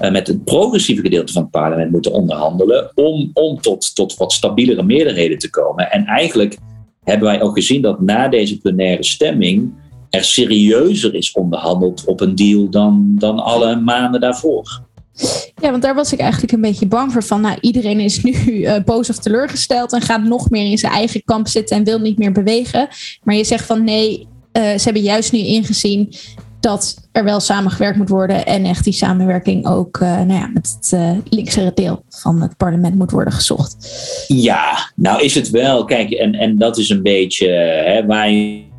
[0.00, 4.32] uh, met het progressieve gedeelte van het parlement moeten onderhandelen om, om tot, tot wat
[4.32, 5.90] stabielere meerderheden te komen.
[5.90, 6.56] En eigenlijk
[7.04, 9.72] hebben wij ook gezien dat na deze plenaire stemming
[10.10, 14.82] er serieuzer is onderhandeld op een deal dan, dan alle maanden daarvoor.
[15.60, 17.22] Ja, want daar was ik eigenlijk een beetje bang voor.
[17.22, 20.92] Van, nou, iedereen is nu uh, boos of teleurgesteld en gaat nog meer in zijn
[20.92, 22.88] eigen kamp zitten en wil niet meer bewegen.
[23.22, 26.14] Maar je zegt van nee, uh, ze hebben juist nu ingezien
[26.60, 30.76] dat er wel samengewerkt moet worden en echt die samenwerking ook uh, nou ja, met
[30.80, 33.76] het uh, linkse deel van het parlement moet worden gezocht.
[34.28, 37.48] Ja, nou is het wel, kijk, en, en dat is een beetje
[37.84, 38.70] hè, waar je.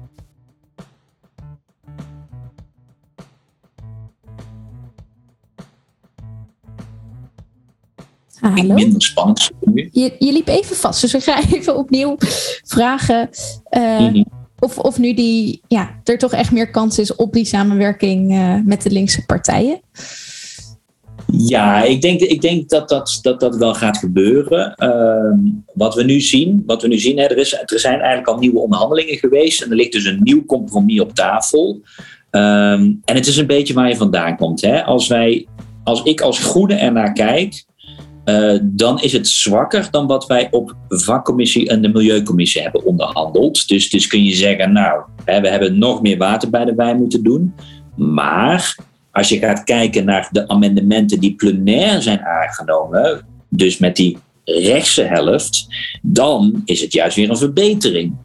[8.52, 8.74] Hallo?
[8.74, 9.52] Minder spannend.
[9.92, 12.16] Je, je liep even vast, dus we gaan even opnieuw
[12.64, 13.30] vragen.
[13.72, 14.26] Uh, mm -hmm.
[14.60, 18.56] Of, of nu die, ja, er toch echt meer kans is op die samenwerking uh,
[18.66, 19.82] met de linkse partijen?
[21.38, 24.76] Ja, ik denk, ik denk dat, dat, dat dat wel gaat gebeuren.
[24.78, 28.28] Uh, wat we nu zien, wat we nu zien hè, er, is, er zijn eigenlijk
[28.28, 29.62] al nieuwe onderhandelingen geweest.
[29.62, 31.82] En er ligt dus een nieuw compromis op tafel.
[32.32, 34.62] Um, en het is een beetje waar je vandaan komt.
[34.62, 34.84] Hè?
[34.84, 35.48] Als, wij,
[35.84, 37.66] als ik als groene ernaar kijk,
[38.26, 43.68] uh, dan is het zwakker dan wat wij op vakcommissie en de milieucommissie hebben onderhandeld.
[43.68, 46.98] Dus, dus kun je zeggen, nou, hè, we hebben nog meer water bij de wijn
[46.98, 47.54] moeten doen.
[47.96, 48.78] Maar
[49.12, 55.04] als je gaat kijken naar de amendementen die plenair zijn aangenomen, dus met die rechtse
[55.04, 55.68] helft,
[56.02, 58.16] dan is het juist weer een verbetering.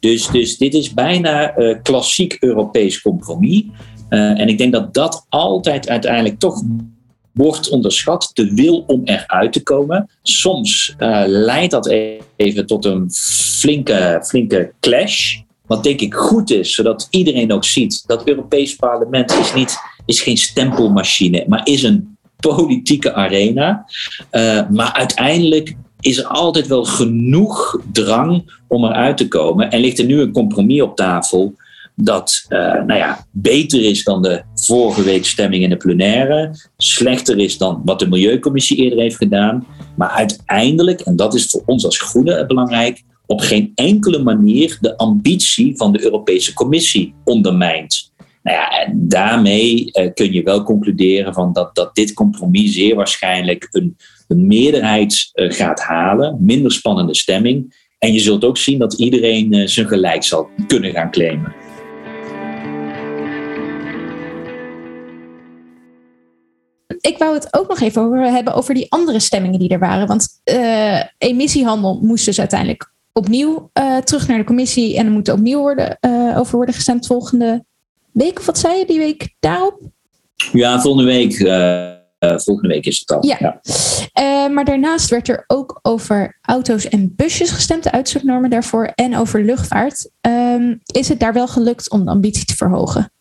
[0.00, 3.64] Dus, dus dit is bijna uh, klassiek Europees compromis.
[4.10, 6.62] Uh, en ik denk dat dat altijd uiteindelijk toch
[7.38, 10.10] wordt onderschat, de wil om eruit te komen.
[10.22, 11.86] Soms uh, leidt dat
[12.36, 13.10] even tot een
[13.60, 15.38] flinke, flinke clash.
[15.66, 20.20] Wat denk ik goed is, zodat iedereen ook ziet dat Europees Parlement is, niet, is
[20.20, 23.84] geen stempelmachine, maar is een politieke arena.
[24.32, 29.70] Uh, maar uiteindelijk is er altijd wel genoeg drang om eruit te komen.
[29.70, 31.54] En ligt er nu een compromis op tafel
[32.02, 37.38] dat uh, nou ja, beter is dan de vorige week stemming in de plenaire, slechter
[37.38, 39.66] is dan wat de Milieucommissie eerder heeft gedaan.
[39.96, 44.96] Maar uiteindelijk, en dat is voor ons als Groenen belangrijk, op geen enkele manier de
[44.96, 48.12] ambitie van de Europese Commissie ondermijnt.
[48.42, 52.94] Nou ja, en daarmee uh, kun je wel concluderen van dat, dat dit compromis zeer
[52.94, 53.96] waarschijnlijk een,
[54.28, 57.86] een meerderheid uh, gaat halen, minder spannende stemming.
[57.98, 61.67] En je zult ook zien dat iedereen zijn gelijk zal kunnen gaan claimen.
[67.00, 70.06] Ik wou het ook nog even over hebben over die andere stemmingen die er waren.
[70.06, 74.96] Want uh, emissiehandel moest dus uiteindelijk opnieuw uh, terug naar de commissie.
[74.96, 77.64] En er moet opnieuw worden, uh, over worden gestemd volgende
[78.12, 78.38] week.
[78.38, 79.80] Of wat zei je die week daarop?
[80.52, 81.36] Ja, volgende week.
[82.42, 83.26] volgende week is het al.
[83.26, 83.60] Ja.
[84.12, 84.48] ja.
[84.48, 89.44] maar daarnaast werd er ook over auto's en busjes gestemd, de uitstootnormen daarvoor, en over
[89.44, 90.10] luchtvaart.
[90.20, 93.12] Um, is het daar wel gelukt om de ambitie te verhogen?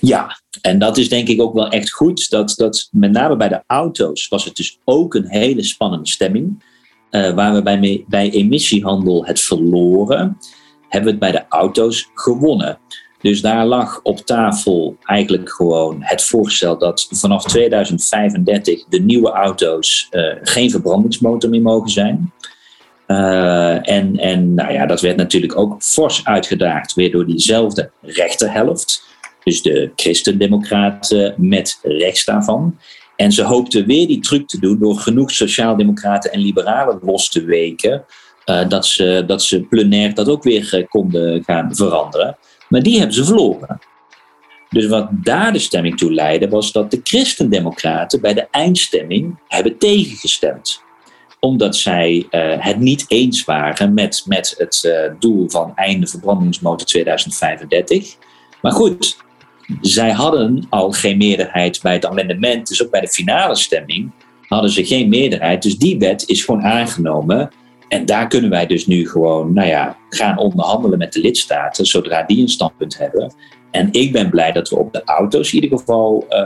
[0.00, 2.30] Ja, en dat is denk ik ook wel echt goed.
[2.30, 6.64] Dat, dat met name bij de auto's was het dus ook een hele spannende stemming.
[7.10, 10.38] Uh, waar we bij, bij emissiehandel het verloren,
[10.88, 12.78] hebben we het bij de auto's gewonnen.
[13.20, 20.08] Dus daar lag op tafel eigenlijk gewoon het voorstel dat vanaf 2035 de nieuwe auto's
[20.10, 22.32] uh, geen verbrandingsmotor meer mogen zijn.
[23.06, 29.02] Uh, en en nou ja, dat werd natuurlijk ook fors uitgedaagd weer door diezelfde rechterhelft.
[29.48, 32.78] Dus de christendemocraten met rechts daarvan.
[33.16, 37.44] En ze hoopten weer die truc te doen door genoeg sociaaldemocraten en liberalen los te
[37.44, 38.04] weken.
[38.46, 42.36] Uh, dat, ze, dat ze plenair dat ook weer uh, konden gaan veranderen.
[42.68, 43.78] Maar die hebben ze verloren.
[44.70, 49.78] Dus wat daar de stemming toe leidde, was dat de christendemocraten bij de eindstemming hebben
[49.78, 50.82] tegengestemd.
[51.40, 58.16] Omdat zij uh, het niet eens waren met, met het doel van einde verbrandingsmotor 2035.
[58.62, 59.26] Maar goed,
[59.80, 64.10] zij hadden al geen meerderheid bij het amendement, dus ook bij de finale stemming
[64.48, 65.62] hadden ze geen meerderheid.
[65.62, 67.50] Dus die wet is gewoon aangenomen.
[67.88, 72.22] En daar kunnen wij dus nu gewoon nou ja, gaan onderhandelen met de lidstaten, zodra
[72.22, 73.34] die een standpunt hebben.
[73.70, 76.38] En ik ben blij dat we op de auto's in ieder geval uh,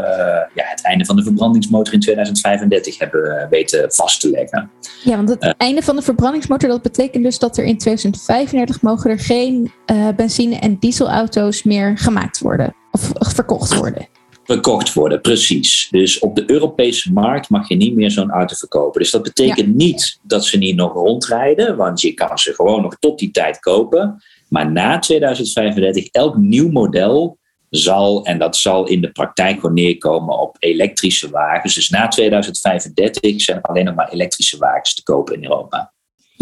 [0.55, 4.71] ja, het einde van de verbrandingsmotor in 2035 hebben weten vast te leggen.
[5.05, 8.83] Ja, want het uh, einde van de verbrandingsmotor, dat betekent dus dat er in 2035
[8.83, 14.09] mogen er geen uh, benzine- en dieselauto's meer gemaakt worden of verkocht worden.
[14.45, 15.89] Verkocht worden, precies.
[15.91, 19.01] Dus op de Europese markt mag je niet meer zo'n auto verkopen.
[19.01, 19.75] Dus dat betekent ja.
[19.75, 23.59] niet dat ze niet nog rondrijden, want je kan ze gewoon nog tot die tijd
[23.59, 24.23] kopen.
[24.49, 27.39] Maar na 2035, elk nieuw model
[27.71, 31.75] zal, en dat zal in de praktijk gewoon neerkomen op elektrische wagens.
[31.75, 35.93] Dus na 2035 zijn er alleen nog maar elektrische wagens te kopen in Europa.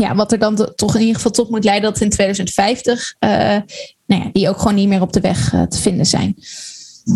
[0.00, 3.30] Ja, wat er dan toch in ieder geval tot moet leiden dat in 2050 uh,
[4.06, 6.36] nou ja, die ook gewoon niet meer op de weg uh, te vinden zijn.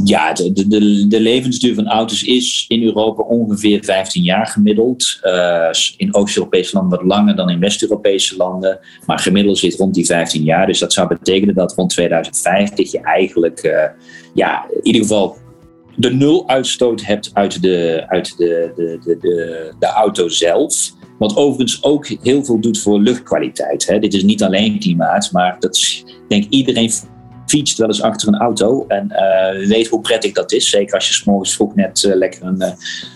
[0.05, 5.19] Ja, de, de, de levensduur van auto's is in Europa ongeveer 15 jaar gemiddeld.
[5.23, 8.79] Uh, in Oost-Europese landen wat langer dan in West-Europese landen.
[9.07, 10.67] Maar gemiddeld zit rond die 15 jaar.
[10.67, 13.93] Dus dat zou betekenen dat rond 2050 je eigenlijk,
[14.35, 15.37] ja, in ieder geval
[15.97, 20.93] de nul uitstoot hebt uit de, uit de, de, de, de auto zelf.
[21.25, 23.87] Wat overigens ook heel veel doet voor luchtkwaliteit.
[23.87, 23.99] Hè.
[23.99, 26.91] Dit is niet alleen klimaat, maar dat is, denk iedereen
[27.47, 30.71] fietst wel eens achter een auto en uh, weet hoe prettig dat is.
[30.71, 32.69] Zeker als je s'morgens vroeg net uh, lekker een uh,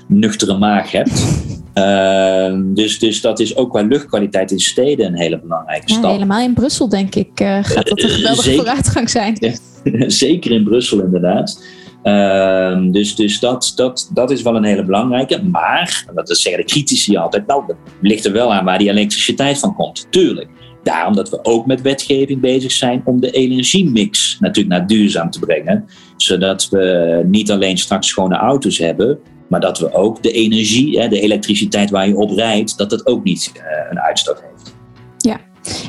[0.06, 1.24] nuchtere maag hebt.
[1.72, 6.02] Ehm, dus, dus dat is ook qua luchtkwaliteit in steden een hele belangrijke stap.
[6.02, 9.38] Ja, helemaal in Brussel denk ik gaat dat een geweldige vooruitgang zijn.
[10.06, 11.62] zeker in Brussel inderdaad.
[12.04, 15.42] Uh, dus dus dat, dat, dat is wel een hele belangrijke.
[15.42, 19.58] Maar, dat zeggen de critici altijd, nou, dat ligt er wel aan waar die elektriciteit
[19.58, 20.06] van komt.
[20.10, 20.48] Tuurlijk.
[20.82, 25.38] Daarom dat we ook met wetgeving bezig zijn om de energiemix natuurlijk naar duurzaam te
[25.38, 25.84] brengen.
[26.16, 31.20] Zodat we niet alleen straks schone auto's hebben, maar dat we ook de energie, de
[31.20, 34.74] elektriciteit waar je op rijdt, dat dat ook niet uh, een uitstoot heeft.
[35.16, 35.40] Ja,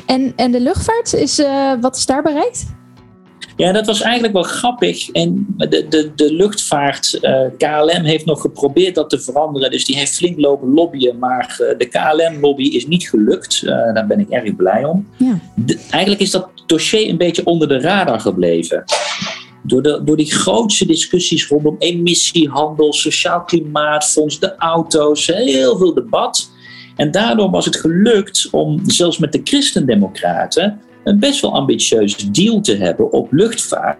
[0.06, 2.78] en, en de luchtvaart, is, uh, wat is daar bereikt?
[3.56, 5.10] Ja, dat was eigenlijk wel grappig.
[5.10, 9.70] En de, de, de luchtvaart, uh, KLM heeft nog geprobeerd dat te veranderen.
[9.70, 11.18] Dus die heeft flink lopen lobbyen.
[11.18, 13.62] Maar uh, de KLM-lobby is niet gelukt.
[13.64, 15.08] Uh, daar ben ik erg blij om.
[15.16, 15.38] Ja.
[15.54, 18.84] De, eigenlijk is dat dossier een beetje onder de radar gebleven.
[19.62, 26.50] Door, de, door die grootste discussies rondom emissiehandel, sociaal klimaatfonds, de auto's, heel veel debat.
[26.96, 32.60] En daardoor was het gelukt om zelfs met de christendemocraten een best wel ambitieus deal
[32.60, 33.98] te hebben op luchtvaart.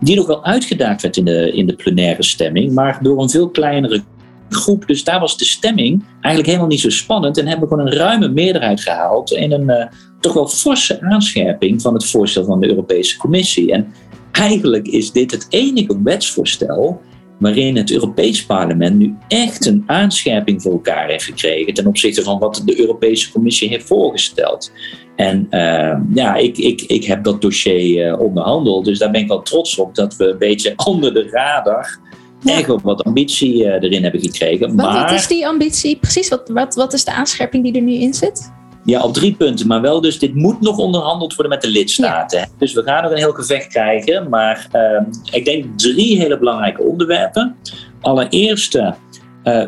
[0.00, 3.50] Die nog wel uitgedaagd werd in de, in de plenaire stemming, maar door een veel
[3.50, 4.02] kleinere
[4.48, 4.86] groep.
[4.86, 7.38] Dus daar was de stemming eigenlijk helemaal niet zo spannend.
[7.38, 9.86] En hebben we gewoon een ruime meerderheid gehaald in een uh,
[10.20, 13.72] toch wel forse aanscherping van het voorstel van de Europese Commissie.
[13.72, 13.92] En
[14.32, 17.00] eigenlijk is dit het enige wetsvoorstel
[17.38, 22.38] waarin het Europees Parlement nu echt een aanscherping voor elkaar heeft gekregen ten opzichte van
[22.38, 24.72] wat de Europese Commissie heeft voorgesteld.
[25.16, 29.28] En uh, ja, ik, ik, ik heb dat dossier uh, onderhandeld, dus daar ben ik
[29.28, 31.98] wel trots op dat we een beetje onder de radar
[32.40, 32.58] ja.
[32.58, 34.66] echt wat ambitie uh, erin hebben gekregen.
[34.66, 36.28] Wat, maar, wat is die ambitie precies?
[36.28, 38.52] Wat, wat, wat is de aanscherping die er nu in zit?
[38.84, 39.66] Ja, op drie punten.
[39.66, 42.38] Maar wel dus, dit moet nog onderhandeld worden met de lidstaten.
[42.38, 42.46] Ja.
[42.58, 44.28] Dus we gaan nog een heel gevecht krijgen.
[44.28, 45.00] Maar uh,
[45.30, 47.56] ik denk drie hele belangrijke onderwerpen.
[48.00, 48.78] allereerst,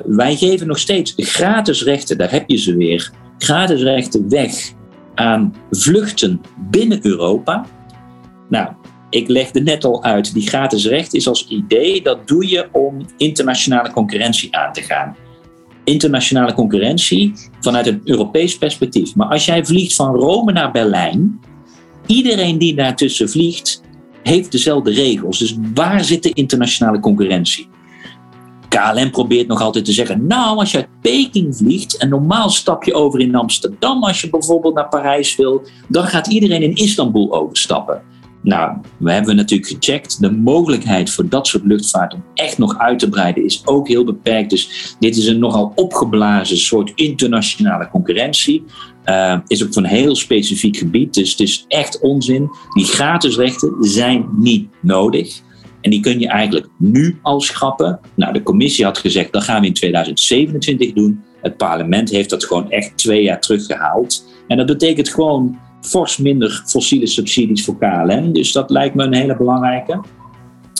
[0.04, 4.74] wij geven nog steeds gratis rechten, daar heb je ze weer, gratis rechten weg
[5.16, 6.40] aan vluchten
[6.70, 7.66] binnen Europa.
[8.48, 8.68] Nou,
[9.10, 13.06] ik legde net al uit, die gratis recht is als idee, dat doe je om
[13.16, 15.16] internationale concurrentie aan te gaan.
[15.84, 19.14] Internationale concurrentie vanuit een Europees perspectief.
[19.14, 21.40] Maar als jij vliegt van Rome naar Berlijn,
[22.06, 23.82] iedereen die daartussen vliegt,
[24.22, 25.38] heeft dezelfde regels.
[25.38, 27.68] Dus waar zit de internationale concurrentie?
[28.76, 32.84] KLM probeert nog altijd te zeggen, nou als je uit Peking vliegt en normaal stap
[32.84, 37.34] je over in Amsterdam als je bijvoorbeeld naar Parijs wil, dan gaat iedereen in Istanbul
[37.34, 38.02] overstappen.
[38.42, 40.20] Nou, we hebben natuurlijk gecheckt.
[40.20, 44.04] De mogelijkheid voor dat soort luchtvaart om echt nog uit te breiden is ook heel
[44.04, 44.50] beperkt.
[44.50, 48.64] Dus dit is een nogal opgeblazen soort internationale concurrentie.
[49.06, 51.14] Uh, is ook van een heel specifiek gebied.
[51.14, 52.50] Dus het is echt onzin.
[52.74, 55.40] Die gratis rechten zijn niet nodig.
[55.86, 58.00] En die kun je eigenlijk nu al schrappen.
[58.14, 61.24] Nou, de commissie had gezegd dat gaan we in 2027 doen.
[61.42, 64.26] Het parlement heeft dat gewoon echt twee jaar teruggehaald.
[64.48, 68.32] En dat betekent gewoon fors minder fossiele subsidies voor KLM.
[68.32, 70.00] Dus dat lijkt me een hele belangrijke.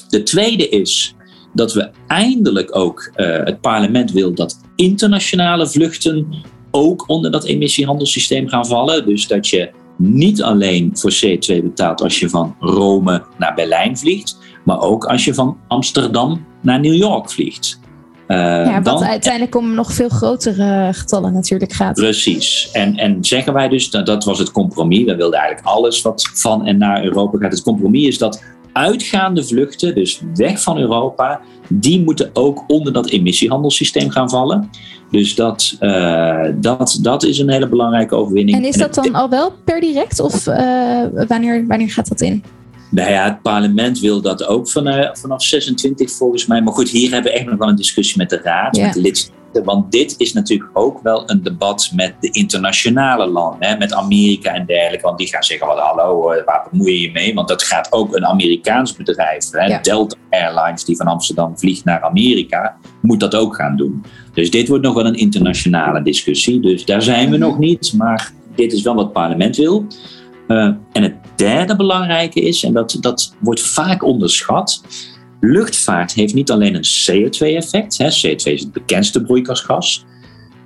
[0.09, 1.15] De tweede is
[1.55, 6.27] dat we eindelijk ook, uh, het parlement wil dat internationale vluchten
[6.71, 9.07] ook onder dat emissiehandelssysteem gaan vallen.
[9.07, 14.39] Dus dat je niet alleen voor CO2 betaalt als je van Rome naar Berlijn vliegt,
[14.67, 17.81] maar ook als je van Amsterdam naar New York vliegt.
[18.29, 21.95] Uh, ja, wat uiteindelijk om nog veel grotere getallen natuurlijk gaat.
[21.95, 22.69] Precies.
[22.73, 25.05] En, en zeggen wij dus, dat, dat was het compromis.
[25.05, 27.53] We wilden eigenlijk alles wat van en naar Europa gaat.
[27.53, 28.43] Het compromis is dat
[28.73, 34.71] uitgaande vluchten, dus weg van Europa, die moeten ook onder dat emissiehandelssysteem gaan vallen.
[35.11, 38.57] Dus dat, uh, dat, dat is een hele belangrijke overwinning.
[38.57, 42.43] En is dat dan al wel per direct of uh, wanneer, wanneer gaat dat in?
[42.91, 46.63] Nou ja, het parlement wil dat ook vanaf, vanaf 26 volgens mij.
[46.63, 49.01] Maar goed, hier hebben we echt nog wel een discussie met de raad, met de
[49.01, 49.35] lidstaten.
[49.65, 54.55] Want dit is natuurlijk ook wel een debat met de internationale landen, hè, met Amerika
[54.55, 55.07] en dergelijke.
[55.07, 57.35] Want die gaan zeggen, wat, hallo, eh, waar bemoei je je mee?
[57.35, 62.03] Want dat gaat ook een Amerikaans bedrijf, hè, Delta Airlines, die van Amsterdam vliegt naar
[62.03, 64.05] Amerika, moet dat ook gaan doen.
[64.33, 66.61] Dus dit wordt nog wel een internationale discussie.
[66.61, 67.47] Dus daar zijn we mhm.
[67.47, 69.87] nog niet, maar dit is wel wat het parlement wil.
[70.49, 74.83] Uh, en het derde belangrijke is, en dat, dat wordt vaak onderschat,
[75.41, 80.05] luchtvaart heeft niet alleen een CO2-effect, CO2 is het bekendste broeikasgas,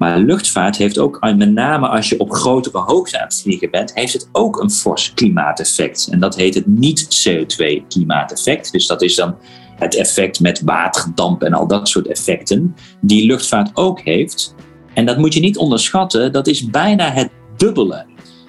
[0.01, 3.95] maar luchtvaart heeft ook, met name als je op grotere hoogte aan het vliegen bent,
[3.95, 6.09] heeft het ook een fors klimaateffect.
[6.11, 8.73] En dat heet het niet-CO2-klimaateffect.
[8.73, 9.37] Dus dat is dan
[9.77, 14.55] het effect met waterdamp en al dat soort effecten, die luchtvaart ook heeft.
[14.95, 18.07] En dat moet je niet onderschatten, dat is bijna het dubbele.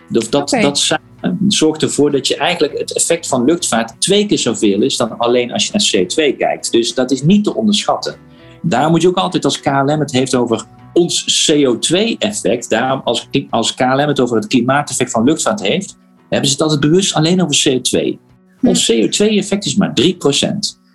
[0.10, 0.50] Dat, dat
[0.80, 1.02] zijn
[1.48, 5.52] zorgt ervoor dat je eigenlijk het effect van luchtvaart twee keer zoveel is dan alleen
[5.52, 6.72] als je naar CO2 kijkt.
[6.72, 8.16] Dus dat is niet te onderschatten.
[8.62, 12.70] Daar moet je ook altijd als KLM het heeft over ons CO2-effect.
[12.70, 15.98] Daarom als, als KLM het over het klimaateffect van luchtvaart heeft,
[16.30, 18.18] hebben ze het altijd bewust alleen over CO2.
[18.60, 18.68] Hm.
[18.68, 20.06] Ons CO2-effect is maar 3%.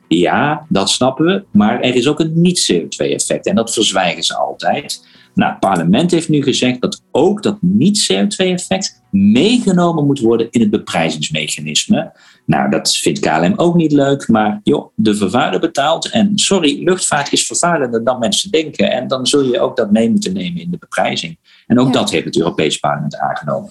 [0.09, 5.07] Ja, dat snappen we, maar er is ook een niet-CO2-effect en dat verzwijgen ze altijd.
[5.35, 10.71] Nou, het parlement heeft nu gezegd dat ook dat niet-CO2-effect meegenomen moet worden in het
[10.71, 12.13] beprijzingsmechanisme.
[12.45, 16.11] Nou, dat vindt KLM ook niet leuk, maar joh, de vervuiler betaalt.
[16.11, 18.91] En sorry, luchtvaart is vervuilender dan mensen denken.
[18.91, 21.39] En dan zul je ook dat mee moeten nemen in de beprijzing.
[21.67, 23.71] En ook dat heeft het Europees Parlement aangenomen.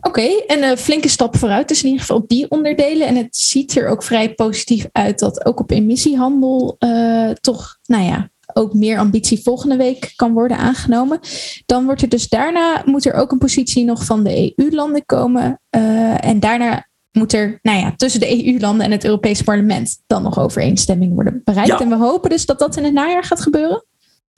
[0.00, 3.06] Oké, en een flinke stap vooruit dus in ieder geval op die onderdelen.
[3.06, 8.04] En het ziet er ook vrij positief uit dat ook op emissiehandel uh, toch, nou
[8.04, 11.20] ja, ook meer ambitie volgende week kan worden aangenomen.
[11.66, 15.60] Dan wordt er dus daarna moet er ook een positie nog van de EU-landen komen.
[15.76, 20.22] Uh, en daarna moet er nou ja, tussen de EU-landen en het Europese parlement dan
[20.22, 21.80] nog overeenstemming worden bereikt.
[21.80, 23.84] En we hopen dus dat dat in het najaar gaat gebeuren.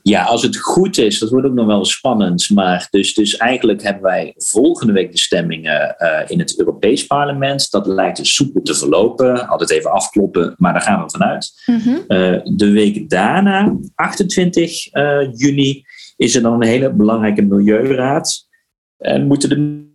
[0.08, 2.50] Ja, als het goed is, dat wordt ook nog wel spannend.
[2.50, 7.70] Maar dus, dus eigenlijk hebben wij volgende week de stemmingen uh, in het Europees Parlement.
[7.70, 9.48] Dat lijkt dus soepel te verlopen.
[9.48, 11.52] Altijd even afkloppen, maar daar gaan we vanuit.
[11.66, 11.94] Mm -hmm.
[12.08, 15.84] uh, de week daarna, 28 uh, eh, juni,
[16.16, 18.46] is er dan een hele belangrijke milieuraad.
[18.98, 19.88] En moeten de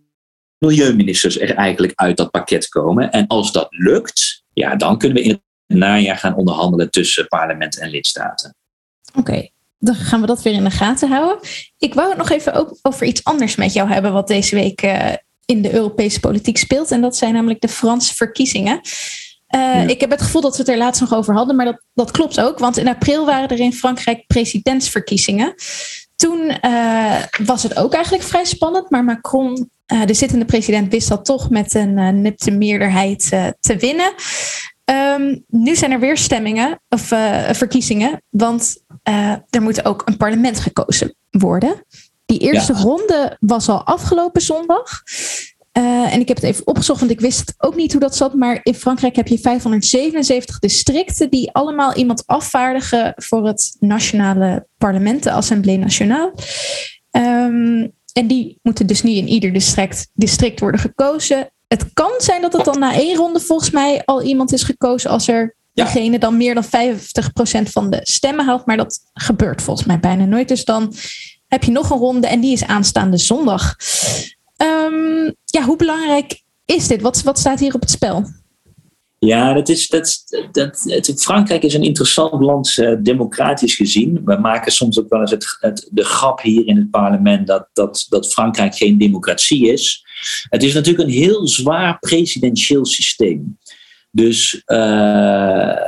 [0.58, 3.10] milieuministers er eigenlijk uit dat pakket komen.
[3.10, 7.78] En als dat lukt, ja, dan kunnen we in het najaar gaan onderhandelen tussen parlement
[7.78, 8.54] en lidstaten.
[9.14, 9.30] Oké.
[9.30, 9.52] Okay
[9.82, 11.38] dan gaan we dat weer in de gaten houden.
[11.78, 14.82] Ik wou het nog even ook over iets anders met jou hebben, wat deze week
[14.82, 15.08] uh,
[15.44, 16.90] in de Europese politiek speelt.
[16.90, 18.80] En dat zijn namelijk de Franse verkiezingen.
[19.54, 19.74] Uh, ja.
[19.74, 22.10] Ik heb het gevoel dat we het er laatst nog over hadden, maar dat, dat
[22.10, 22.58] klopt ook.
[22.58, 25.54] Want in april waren er in Frankrijk presidentsverkiezingen.
[26.16, 29.70] Toen uh, was het ook eigenlijk vrij spannend, maar Macron,
[30.06, 33.28] de zittende president, wist dat toch met een nipte meerderheid
[33.60, 34.12] te winnen.
[34.92, 37.02] Ehm, nu zijn er weer stemmingen of
[37.52, 38.84] verkiezingen, want
[39.50, 41.84] er moet ook een parlement gekozen worden.
[42.26, 45.02] Die eerste ronde was al afgelopen zondag.
[45.72, 48.34] en ik heb het even opgezocht, want ik wist ook niet hoe dat zat.
[48.34, 55.22] Maar in Frankrijk heb je 577 districten die allemaal iemand afvaardigen voor het nationale parlement,
[55.22, 56.34] de Assemblée Nationale.
[57.10, 61.51] Um, en die moeten dus niet in ieder district, district worden gekozen.
[61.72, 65.10] Het kan zijn dat het dan na één ronde volgens mij al iemand is gekozen
[65.10, 66.68] als er diegene dan meer dan 50%
[67.62, 68.66] van de stemmen haalt.
[68.66, 70.48] Maar dat gebeurt volgens mij bijna nooit.
[70.48, 70.94] Dus dan
[71.46, 73.76] heb je nog een ronde en die is aanstaande zondag.
[74.56, 77.02] Um, ja, hoe belangrijk is dit?
[77.02, 78.24] Wat, wat staat hier op het spel?
[79.18, 84.22] Ja, dat is, dat, dat, het, Frankrijk is een interessant land, uh, democratisch gezien.
[84.24, 87.68] We maken soms ook wel eens het, het, de grap hier in het parlement dat,
[87.72, 90.04] dat, dat Frankrijk geen democratie is.
[90.48, 93.58] Het is natuurlijk een heel zwaar presidentieel systeem.
[94.10, 94.78] Dus uh,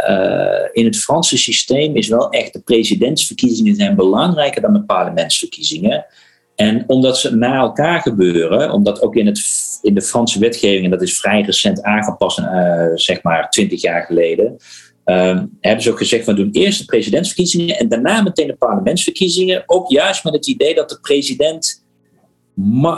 [0.08, 6.06] uh, in het Franse systeem is wel echt de presidentsverkiezingen zijn belangrijker dan de parlementsverkiezingen.
[6.54, 9.40] En omdat ze na elkaar gebeuren, omdat ook in, het,
[9.82, 14.02] in de Franse wetgeving, en dat is vrij recent aangepast, uh, zeg maar twintig jaar
[14.02, 14.56] geleden,
[15.04, 19.62] uh, hebben ze ook gezegd: we doen eerst de presidentsverkiezingen en daarna meteen de parlementsverkiezingen.
[19.66, 21.83] Ook juist met het idee dat de president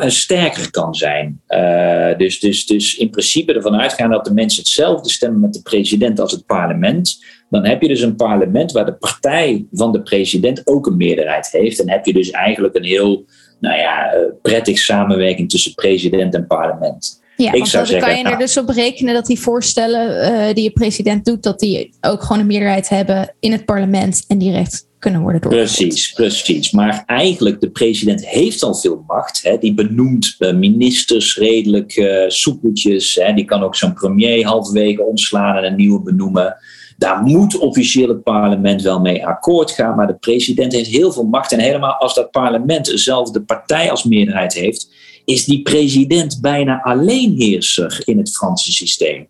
[0.07, 1.40] sterker kan zijn.
[1.48, 5.62] Uh, dus, dus, dus in principe ervan uitgaan dat de mensen hetzelfde stemmen met de
[5.62, 7.24] president als het parlement.
[7.50, 11.48] Dan heb je dus een parlement waar de partij van de president ook een meerderheid
[11.50, 11.80] heeft.
[11.80, 13.24] En heb je dus eigenlijk een heel
[13.61, 17.24] nou ja, eh, prettig samenwerking tussen president en parlement.
[17.36, 20.54] Ja, ik zou dan kan je er nou, dus op rekenen dat die voorstellen uh,
[20.54, 24.38] die je president doet, dat die ook gewoon een meerderheid hebben in het parlement en
[24.38, 25.76] direct kunnen worden doorgevoerd.
[25.76, 26.70] Precies, precies.
[26.70, 29.42] Maar eigenlijk, de president heeft al veel macht.
[29.42, 29.59] Hè.
[29.59, 33.14] Die benoemt uh, ministers redelijk uh, soepeltjes.
[33.14, 33.32] Hè.
[33.32, 36.57] Die kan ook zo'n premier halverwege ontslaan en een nieuwe benoemen.
[36.96, 41.24] Daar moet officieel het parlement wel mee akkoord gaan, maar de president heeft heel veel
[41.24, 41.52] macht.
[41.52, 44.90] En helemaal als dat parlement dezelfde partij als meerderheid heeft,
[45.24, 49.26] is die president bijna alleenheerser in het Franse systeem.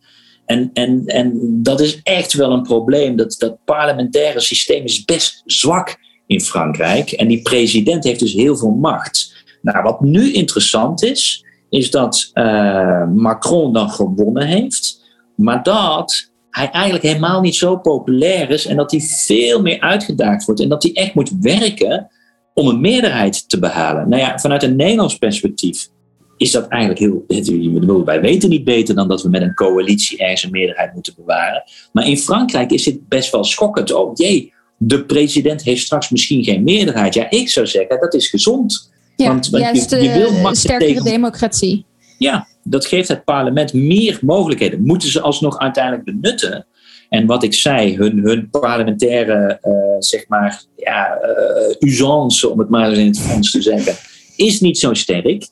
[0.47, 1.33] En, en, en
[1.63, 3.17] dat is echt wel een probleem.
[3.17, 7.11] Dat, dat parlementaire systeem is best zwak in Frankrijk.
[7.11, 9.35] En die president heeft dus heel veel macht.
[9.63, 15.05] Nou, wat nu interessant is, is dat uh, Macron dan gewonnen heeft.
[15.37, 20.45] Maar dat hij eigenlijk helemaal niet zo populair is en dat hij veel meer uitgedaagd
[20.45, 22.11] wordt en dat hij echt moet werken
[22.55, 24.09] om een meerderheid te behalen.
[24.09, 25.89] Nou ja, vanuit een Nederlands perspectief
[26.37, 28.05] is dat eigenlijk heel.
[28.05, 31.63] Wij weten niet beter dan dat we met een coalitie ergens een meerderheid moeten bewaren.
[31.93, 33.93] Maar in Frankrijk is dit best wel schokkend.
[33.93, 37.15] Oh jee, de president heeft straks misschien geen meerderheid.
[37.15, 38.93] Ja, ik zou zeggen dat is gezond.
[39.17, 41.05] Ja, want, juist je, je wil sterkere tegen...
[41.05, 41.85] democratie.
[42.19, 44.83] Ja, dat geeft het parlement meer mogelijkheden.
[44.83, 46.67] Moeten ze alsnog uiteindelijk benutten?
[47.09, 52.69] En wat ik zei, hun, hun parlementaire, uh, zeg maar, ja, uh, usance, om het
[52.69, 53.95] maar eens in het Frans te zeggen,
[54.37, 55.49] is niet zo sterk.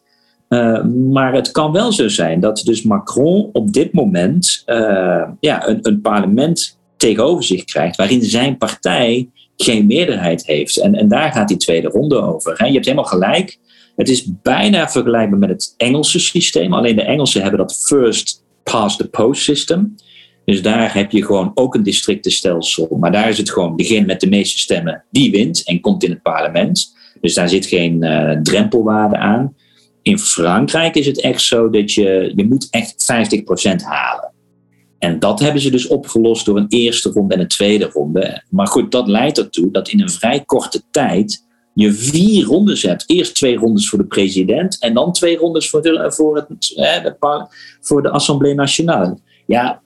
[0.49, 4.63] Uh, maar het kan wel zo zijn dat dus Macron op dit moment
[5.41, 10.77] ja, een, parlement tegenover zich krijgt waarin zijn partij geen meerderheid heeft.
[10.77, 12.55] En, en daar gaat die tweede ronde over.
[12.57, 12.67] Hè.
[12.67, 13.59] Je hebt helemaal gelijk.
[13.97, 16.73] Het is bijna vergelijkbaar met het Engelse systeem.
[16.73, 19.95] Alleen de Engelsen hebben dat first past the post system.
[20.45, 22.97] Dus daar heb je gewoon ook een districtenstelsel.
[23.01, 26.11] Maar daar is het gewoon degene met de meeste stemmen die wint en komt in
[26.11, 26.95] het parlement.
[27.21, 29.55] Dus daar zit geen uh, drempelwaarde aan.
[30.05, 33.13] In Frankrijk is het echt zo dat je, je moet echt
[33.73, 34.33] 50% halen.
[34.99, 38.45] En dat hebben ze dus opgelost door een eerste ronde en een tweede ronde.
[38.51, 41.45] Maar goed, dat leidt ertoe dat in een vrij korte tijd
[41.75, 43.05] je vier rondes hebt.
[43.07, 47.47] Eerst twee rondes voor de president en dan twee rondes voor de, voor het, de,
[47.81, 49.19] voor de Assemblée Nationale.
[49.47, 49.83] Ja,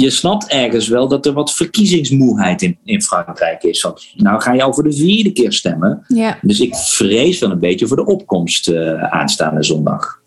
[0.00, 3.82] je snapt ergens wel dat er wat verkiezingsmoeheid in, in Frankrijk is.
[3.82, 6.04] Want nou ga je al voor de vierde keer stemmen.
[6.08, 6.38] Ja.
[6.42, 10.18] Dus ik vrees wel een beetje voor de opkomst uh, aanstaande zondag.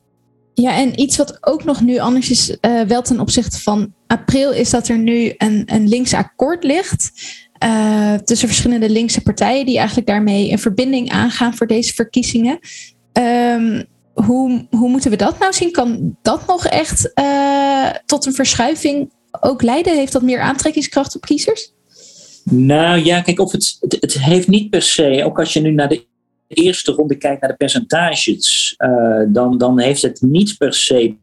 [0.54, 4.52] Ja, en iets wat ook nog nu anders is, uh, wel ten opzichte van april,
[4.52, 7.12] is dat er nu een, een links akkoord ligt.
[7.64, 12.60] Uh, tussen verschillende linkse partijen die eigenlijk daarmee een verbinding aangaan voor deze verkiezingen.
[13.14, 15.72] Um, hoe, hoe moeten we dat nou zien?
[15.72, 19.96] Kan dat nog echt uh, tot een verschuiving ook leiden?
[19.96, 21.74] Heeft dat meer aantrekkingskracht op kiezers?
[22.44, 25.90] Nou ja, kijk, of het, het, heeft niet per se, ook als je nu naar
[25.90, 26.06] de
[26.48, 31.16] eerste ronde kijkt naar de percentages, uh, dan, dan heeft het niet per se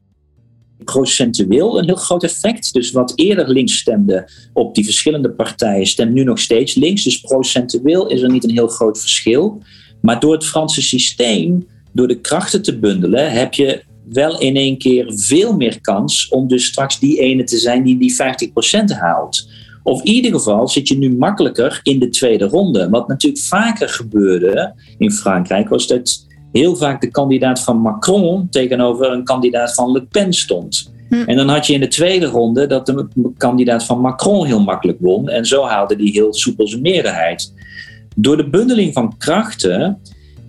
[0.85, 2.73] procentueel een heel groot effect.
[2.73, 7.05] Dus wat eerder links stemde op die verschillende partijen, stemt nu nog steeds links.
[7.05, 9.63] Dus procentueel is er niet een heel groot verschil.
[10.01, 13.83] Maar door het Franse systeem, door de krachten te bundelen, heb je
[14.13, 17.99] wel in één keer veel meer kans om dus straks die ene te zijn die
[17.99, 18.15] die
[18.93, 19.49] 50% haalt.
[19.83, 22.89] Of in ieder geval zit je nu makkelijker in de tweede ronde.
[22.89, 29.13] Wat natuurlijk vaker gebeurde in Frankrijk was dat heel vaak de kandidaat van Macron tegenover
[29.13, 30.93] een kandidaat van Le Pen stond.
[31.09, 31.15] Hm.
[31.15, 33.07] En dan had je in de tweede ronde dat de
[33.37, 35.29] kandidaat van Macron heel makkelijk won.
[35.29, 37.55] En zo haalde die heel soepel zijn meerderheid.
[38.17, 40.01] Door de bundeling van krachten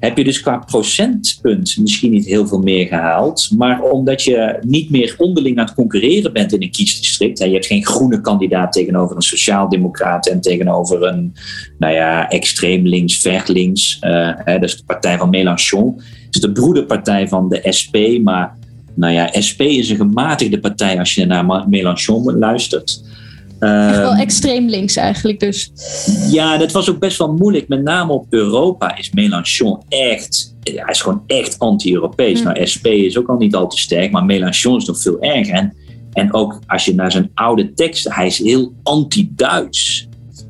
[0.01, 3.49] heb je dus qua procentpunt misschien niet heel veel meer gehaald.
[3.57, 7.39] Maar omdat je niet meer onderling aan het concurreren bent in een kiesdistrict.
[7.39, 11.33] En je hebt geen groene kandidaat tegenover een sociaaldemocraat en tegenover een
[11.77, 13.99] nou ja, extreem links, ver links.
[14.01, 15.93] Uh, dat is de partij van Mélenchon.
[16.25, 17.95] Het is de broederpartij van de SP.
[18.23, 18.57] Maar
[18.93, 23.03] nou ja, SP is een gematigde partij als je naar Mélenchon luistert.
[23.61, 25.71] Echt wel ehm, extreem links eigenlijk dus.
[26.29, 27.67] Ja, dat was ook best wel moeilijk.
[27.67, 30.55] Met name op Europa is Mélenchon echt...
[30.63, 32.39] Hij is gewoon echt anti-Europees.
[32.39, 32.45] Mm.
[32.45, 35.53] Nou, SP is ook al niet al te sterk, maar Mélenchon is nog veel erger.
[35.53, 35.75] En,
[36.13, 38.11] en ook als je naar zijn oude teksten...
[38.11, 40.07] Hij is heel anti-Duits.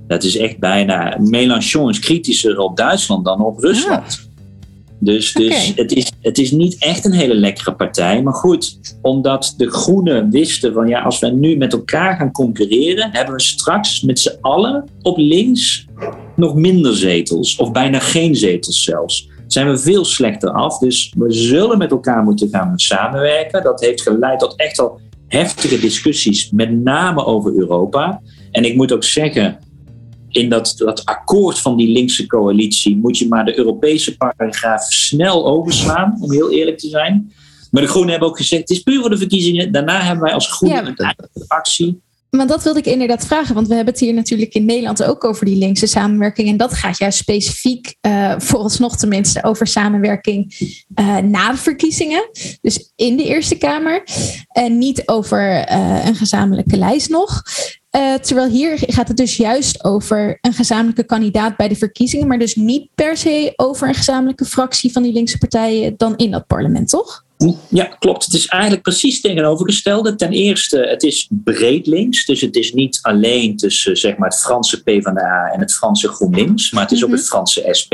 [0.07, 1.17] Dat is echt bijna...
[1.19, 4.29] Mélenchon is kritischer op Duitsland dan op Rusland.
[5.03, 8.23] Dus, dus het, is, het is niet echt een hele lekkere partij.
[8.23, 13.09] Maar goed, omdat de Groenen wisten van ja, als we nu met elkaar gaan concurreren,
[13.11, 15.85] hebben we straks met z'n allen op links
[16.35, 17.55] nog minder zetels.
[17.55, 19.29] Of bijna geen zetels zelfs.
[19.47, 20.77] Zijn we veel slechter af.
[20.77, 23.63] Dus we zullen met elkaar moeten gaan samenwerken.
[23.63, 28.21] Dat heeft geleid tot echt al heftige discussies, met name over Europa.
[28.51, 29.59] En ik moet ook zeggen,
[30.31, 35.47] in dat, dat akkoord van die linkse coalitie moet je maar de Europese paragraaf snel
[35.47, 37.33] overslaan, om heel eerlijk te zijn.
[37.71, 39.71] Maar de Groenen hebben ook gezegd, het is puur voor de verkiezingen.
[39.71, 42.01] Daarna hebben wij als Groenen een eigen actie.
[42.29, 45.23] Maar dat wilde ik inderdaad vragen, want we hebben het hier natuurlijk in Nederland ook
[45.23, 46.47] over die linkse samenwerking.
[46.47, 50.53] En dat gaat juist specifiek, uh, vooralsnog tenminste, over samenwerking
[50.99, 52.29] uh, na de verkiezingen.
[52.61, 54.03] Dus in de Eerste Kamer.
[54.47, 57.41] En niet over uh, een gezamenlijke lijst nog.
[57.95, 62.39] Uh, terwijl hier gaat het dus juist over een gezamenlijke kandidaat bij de verkiezingen, maar
[62.39, 66.47] dus niet per se over een gezamenlijke fractie van die linkse partijen dan in dat
[66.47, 67.23] parlement, toch?
[67.69, 68.25] Ja, klopt.
[68.25, 70.15] Het is eigenlijk precies tegenovergestelde.
[70.15, 72.25] Ten eerste, het is breed links.
[72.25, 76.71] Dus het is niet alleen tussen zeg maar, het Franse PvdA en het Franse GroenLinks,
[76.71, 77.17] maar het is ook mhm.
[77.17, 77.93] het Franse SP.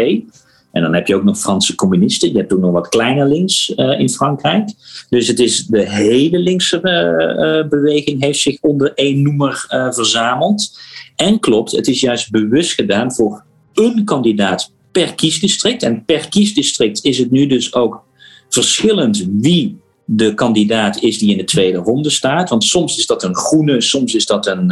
[0.72, 2.32] En dan heb je ook nog Franse communisten.
[2.32, 4.70] Je hebt ook nog wat kleiner links uh, in Frankrijk.
[5.09, 10.80] Dus het is de hele linkse uh, beweging heeft zich onder één noemer verzameld.
[11.15, 13.43] En klopt, het is juist bewust gedaan voor
[13.74, 15.84] een kandidaat per kiesdistrict.
[15.84, 18.03] En per kiesdistrict is het nu dus ook
[18.49, 22.49] verschillend wie de kandidaat is die in de tweede ronde staat.
[22.49, 24.72] Want soms is dat een groene, soms is dat een,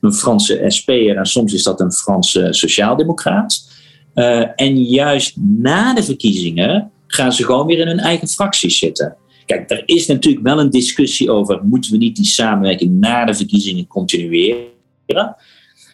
[0.00, 3.73] een Franse SP'er en soms is dat een Franse sociaaldemocraat.
[4.14, 9.16] Uh, en juist na de verkiezingen gaan ze gewoon weer in hun eigen fracties zitten.
[9.46, 13.34] Kijk, er is natuurlijk wel een discussie over: moeten we niet die samenwerking na de
[13.34, 15.36] verkiezingen continueren?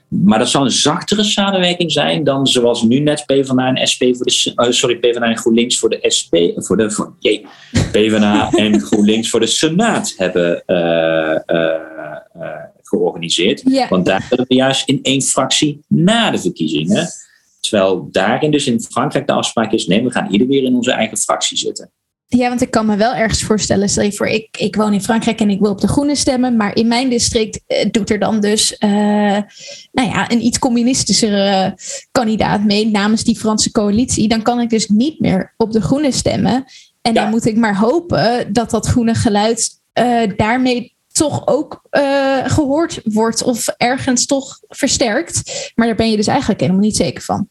[0.09, 4.27] Maar dat zou een zachtere samenwerking zijn dan zoals nu net PvdA en SP voor
[4.27, 7.47] de uh, sorry PvdA en GroenLinks voor de SP voor de voor, jee,
[7.93, 11.37] PvdA en GroenLinks voor de Senaat hebben uh,
[12.83, 13.89] georganiseerd.
[13.89, 17.09] Want daar willen we juist in één fractie na de verkiezingen.
[17.61, 20.93] Terwijl daarin dus in Frankrijk de afspraak is: nee, we gaan ieder weer in onze
[20.93, 21.91] eigen fractie zitten.
[22.37, 25.03] Ja, want ik kan me wel ergens voorstellen, stel je voor, ik, ik woon in
[25.03, 28.19] Frankrijk en ik wil op de Groene stemmen, maar in mijn district eh, doet er
[28.19, 28.91] dan dus uh,
[29.93, 31.79] nou ja, een iets communistischere
[32.11, 34.29] kandidaat mee namens die Franse coalitie.
[34.29, 36.65] Dan kan ik dus niet meer op de Groene stemmen.
[37.03, 42.45] En dan moet ik maar hopen dat dat groene geluid uh, daarmee toch ook uh,
[42.45, 45.71] gehoord wordt of ergens toch versterkt.
[45.75, 47.49] Maar daar ben je dus eigenlijk helemaal niet zeker van.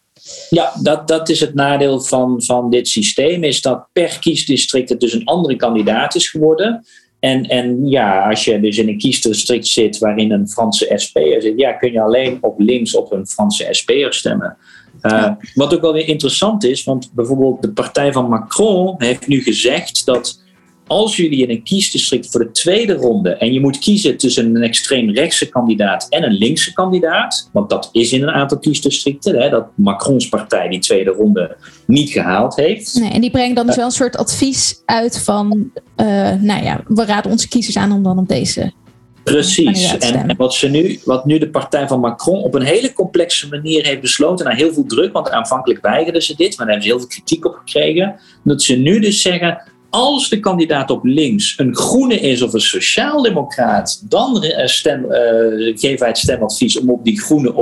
[0.49, 4.99] Ja, dat, dat is het nadeel van, van dit systeem, is dat per kiesdistrict het
[4.99, 6.85] dus een andere kandidaat is geworden.
[7.19, 11.53] En, en ja, als je dus in een kiesdistrict zit waarin een Franse SP'er zit,
[11.57, 14.57] ja, kun je alleen op links op een Franse SP'er stemmen.
[15.01, 19.41] Uh, wat ook wel weer interessant is, want bijvoorbeeld de partij van Macron heeft nu
[19.41, 20.41] gezegd dat
[20.89, 24.61] als jullie in een kiesdistrict voor de tweede ronde en je moet kiezen tussen een
[24.61, 29.49] extreem rechtse kandidaat en een linkse kandidaat, want dat is in een aantal kiesdistricten, hè,
[29.49, 32.95] dat Macrons partij die tweede ronde niet gehaald heeft.
[32.99, 36.83] Nee, en die brengt dan dus wel een soort advies uit van, uh, nou ja,
[36.87, 38.71] we raden onze kiezers aan om dan op deze
[39.23, 39.97] Precies.
[39.97, 43.85] En, wat, ze nu, wat nu de partij van Macron op een hele complexe manier
[43.85, 46.89] heeft besloten, na heel veel druk, want aanvankelijk weigerden ze dit, maar daar hebben ze
[46.89, 51.53] heel veel kritiek op gekregen, dat ze nu dus zeggen: als de kandidaat op links
[51.57, 55.09] een groene is of een sociaaldemocraat, dan stem, uh,
[55.77, 57.53] geven wij het stemadvies om op die groene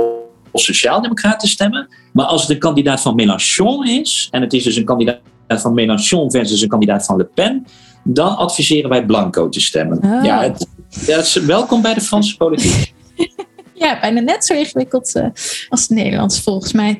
[0.50, 1.88] of sociaaldemocraat te stemmen.
[2.12, 5.74] Maar als het de kandidaat van Mélenchon is, en het is dus een kandidaat van
[5.74, 7.66] Mélenchon versus een kandidaat van Le Pen,
[8.04, 9.98] dan adviseren wij blanco te stemmen.
[10.02, 10.24] Oh.
[10.24, 10.66] Ja, het,
[11.06, 12.96] ja, is welkom bij de Franse politiek.
[13.78, 15.24] Ja, bijna net zo ingewikkeld uh,
[15.68, 16.98] als het Nederlands volgens mij.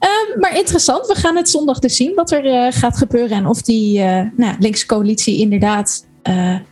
[0.00, 3.46] Uh, maar interessant, we gaan het zondag dus zien wat er uh, gaat gebeuren en
[3.46, 3.98] of die
[4.36, 6.04] nou, linkse coalitie inderdaad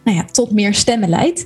[0.05, 1.45] nou ja, tot meer stemmen leidt.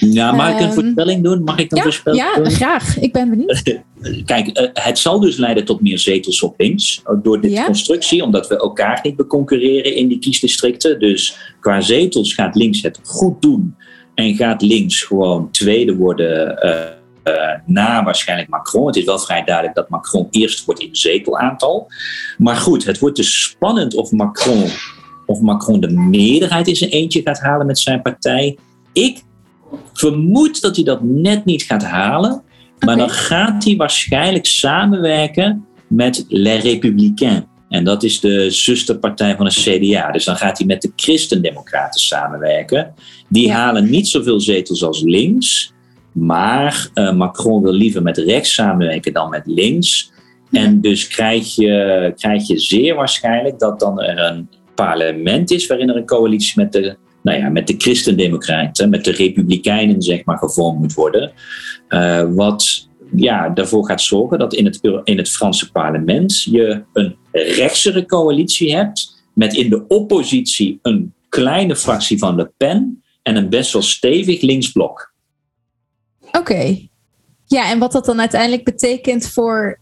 [0.00, 1.44] Ja, mag ik een um, voorspelling doen?
[1.44, 2.44] Mag ik een ja, voorspelling ja, doen?
[2.44, 2.98] Ja, graag.
[2.98, 3.62] Ik ben benieuwd.
[4.24, 7.64] Kijk, het zal dus leiden tot meer zetels op links door Ja.
[7.64, 10.98] constructie, omdat we elkaar niet beconcurreren in die kiesdistricten.
[10.98, 13.74] Dus qua zetels gaat links het goed doen
[14.14, 16.58] en gaat links gewoon tweede worden
[17.64, 18.86] na waarschijnlijk Macron.
[18.86, 21.86] Het is wel vrij duidelijk dat Macron eerst wordt in zetelaantal.
[22.38, 24.64] Maar goed, het wordt dus spannend of Macron,
[25.26, 28.58] of Macron de meerderheid in zijn eentje gaat halen met zijn partij.
[28.92, 29.22] Ik
[29.92, 32.42] vermoed dat hij dat net niet gaat halen.
[32.78, 37.44] Maar dan gaat hij waarschijnlijk samenwerken met Les Républicains.
[37.68, 40.10] En dat is de zusterpartij van de CDA.
[40.10, 42.94] Dus dan gaat hij met de Christendemocraten samenwerken.
[43.28, 43.54] Die Ja.
[43.54, 45.72] halen niet zoveel zetels als links.
[46.18, 50.12] Maar eh, Macron wil liever met rechts samenwerken dan met links.
[50.50, 55.88] En dus krijg je, krijg je zeer waarschijnlijk dat dan er een parlement is waarin
[55.88, 60.38] er een coalitie met de, nou ja, met de Christendemocraten, met de Republikeinen, zeg maar,
[60.38, 61.32] gevormd moet worden.
[61.88, 67.16] Eh, wat ja, daarvoor gaat zorgen dat in het, in het Franse parlement je een
[67.32, 69.24] rechtsere coalitie hebt.
[69.32, 74.40] Met in de oppositie een kleine fractie van Le Pen en een best wel stevig
[74.40, 75.14] linksblok.
[76.38, 76.78] Oké.
[77.46, 79.78] Ja, en wat dat dan uiteindelijk betekent voor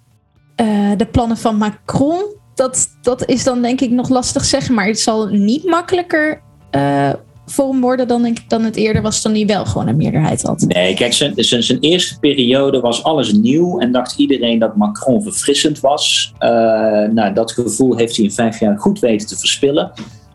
[0.57, 2.25] eh, de plannen van Macron,
[2.55, 4.75] dat, dat is dan denk ik nog lastig zeggen.
[4.75, 7.13] Maar het zal niet makkelijker eh,
[7.47, 9.97] voor hem worden dan, denk ik, dan het eerder was, toen hij wel gewoon een
[9.97, 10.61] meerderheid had.
[10.61, 15.23] Nee, kijk, zijn, zijn, zijn eerste periode was alles nieuw en dacht iedereen dat Macron
[15.23, 16.33] verfrissend was.
[16.39, 16.51] Eh,
[17.09, 19.93] nou, dat gevoel heeft hij in vijf jaar goed weten te verspillen.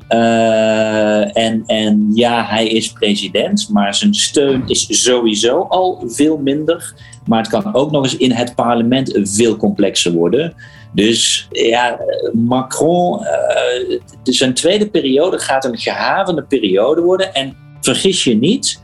[0.09, 6.93] Eh, en, en ja, hij is president, maar zijn steun is sowieso al veel minder.
[7.25, 10.53] Maar het kan ook nog eens in het parlement veel complexer worden.
[10.93, 11.99] Dus ja,
[12.33, 17.33] Macron, eh, zijn tweede periode gaat een gehavende periode worden.
[17.33, 18.81] En vergis je niet,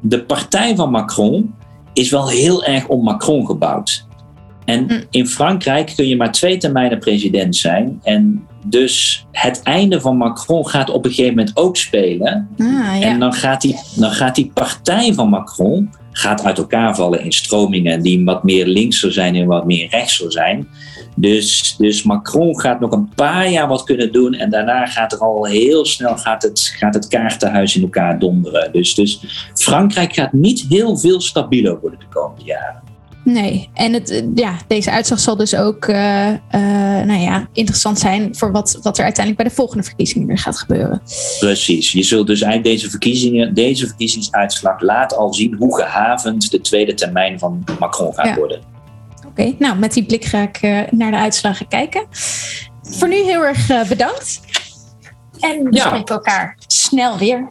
[0.00, 1.54] de partij van Macron
[1.92, 4.06] is wel heel erg om Macron gebouwd.
[4.64, 5.00] En Hm.
[5.10, 8.00] in Frankrijk kun je maar twee termijnen president zijn.
[8.02, 12.48] En dus het einde van Macron gaat op een gegeven moment ook spelen.
[12.58, 13.00] Ah, ja.
[13.00, 17.32] En dan gaat, die, dan gaat die partij van Macron gaat uit elkaar vallen in
[17.32, 20.68] stromingen die wat meer linkser zijn en wat meer rechtser zijn.
[21.16, 25.18] Dus, dus Macron gaat nog een paar jaar wat kunnen doen en daarna gaat er
[25.18, 28.72] al heel snel gaat het, gaat het kaartenhuis in elkaar donderen.
[28.72, 29.20] Dus, dus
[29.54, 32.89] Frankrijk gaat niet heel veel stabieler worden de komende jaren.
[33.24, 36.38] Nee, en het, eh, ja, deze uitslag zal dus ook eh, eh,
[37.06, 40.58] nou ja, interessant zijn voor wat, wat er uiteindelijk bij de volgende verkiezingen weer gaat
[40.58, 41.02] gebeuren.
[41.38, 41.92] Precies.
[41.92, 46.94] Je zult dus eigenlijk deze verkiezingen, deze verkiezingsuitslag laat al zien hoe gehavend de tweede
[46.94, 48.34] termijn van Macron gaat Ja.
[48.34, 48.60] worden.
[49.26, 50.60] Oké, nou met die blik ga ik
[50.90, 52.04] naar de uitslagen kijken.
[52.82, 54.40] Voor nu heel erg bedankt.
[55.40, 55.86] En we Ja.
[55.86, 57.50] spreken elkaar snel weer.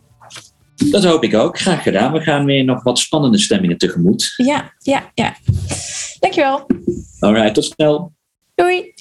[0.86, 1.60] Dat hoop ik ook.
[1.60, 2.12] Graag gedaan.
[2.12, 4.34] We gaan weer nog wat spannende stemmingen tegemoet.
[4.38, 5.36] Ja, ja, ja.
[6.20, 6.66] Dankjewel.
[7.20, 8.14] Alright, tot snel.
[8.56, 8.94] Doei.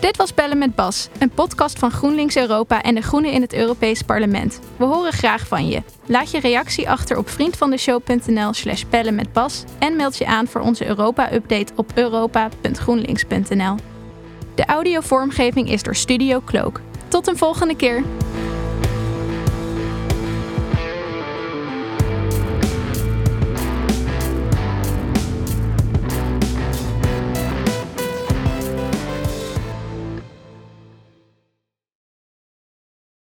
[0.00, 3.54] Dit was Bellen met Bas, een podcast van GroenLinks Europa en de Groenen in het
[3.54, 4.60] Europees Parlement.
[4.76, 5.82] We horen graag van je.
[6.06, 10.60] Laat je reactie achter op vriendvandeshow.nl slash bellen met Bas en meld je aan voor
[10.60, 13.74] onze Europa-update op europa.groenlinks.nl.
[14.54, 16.80] De audiovormgeving is door Studio Cloak.
[17.08, 18.04] Tot een volgende keer!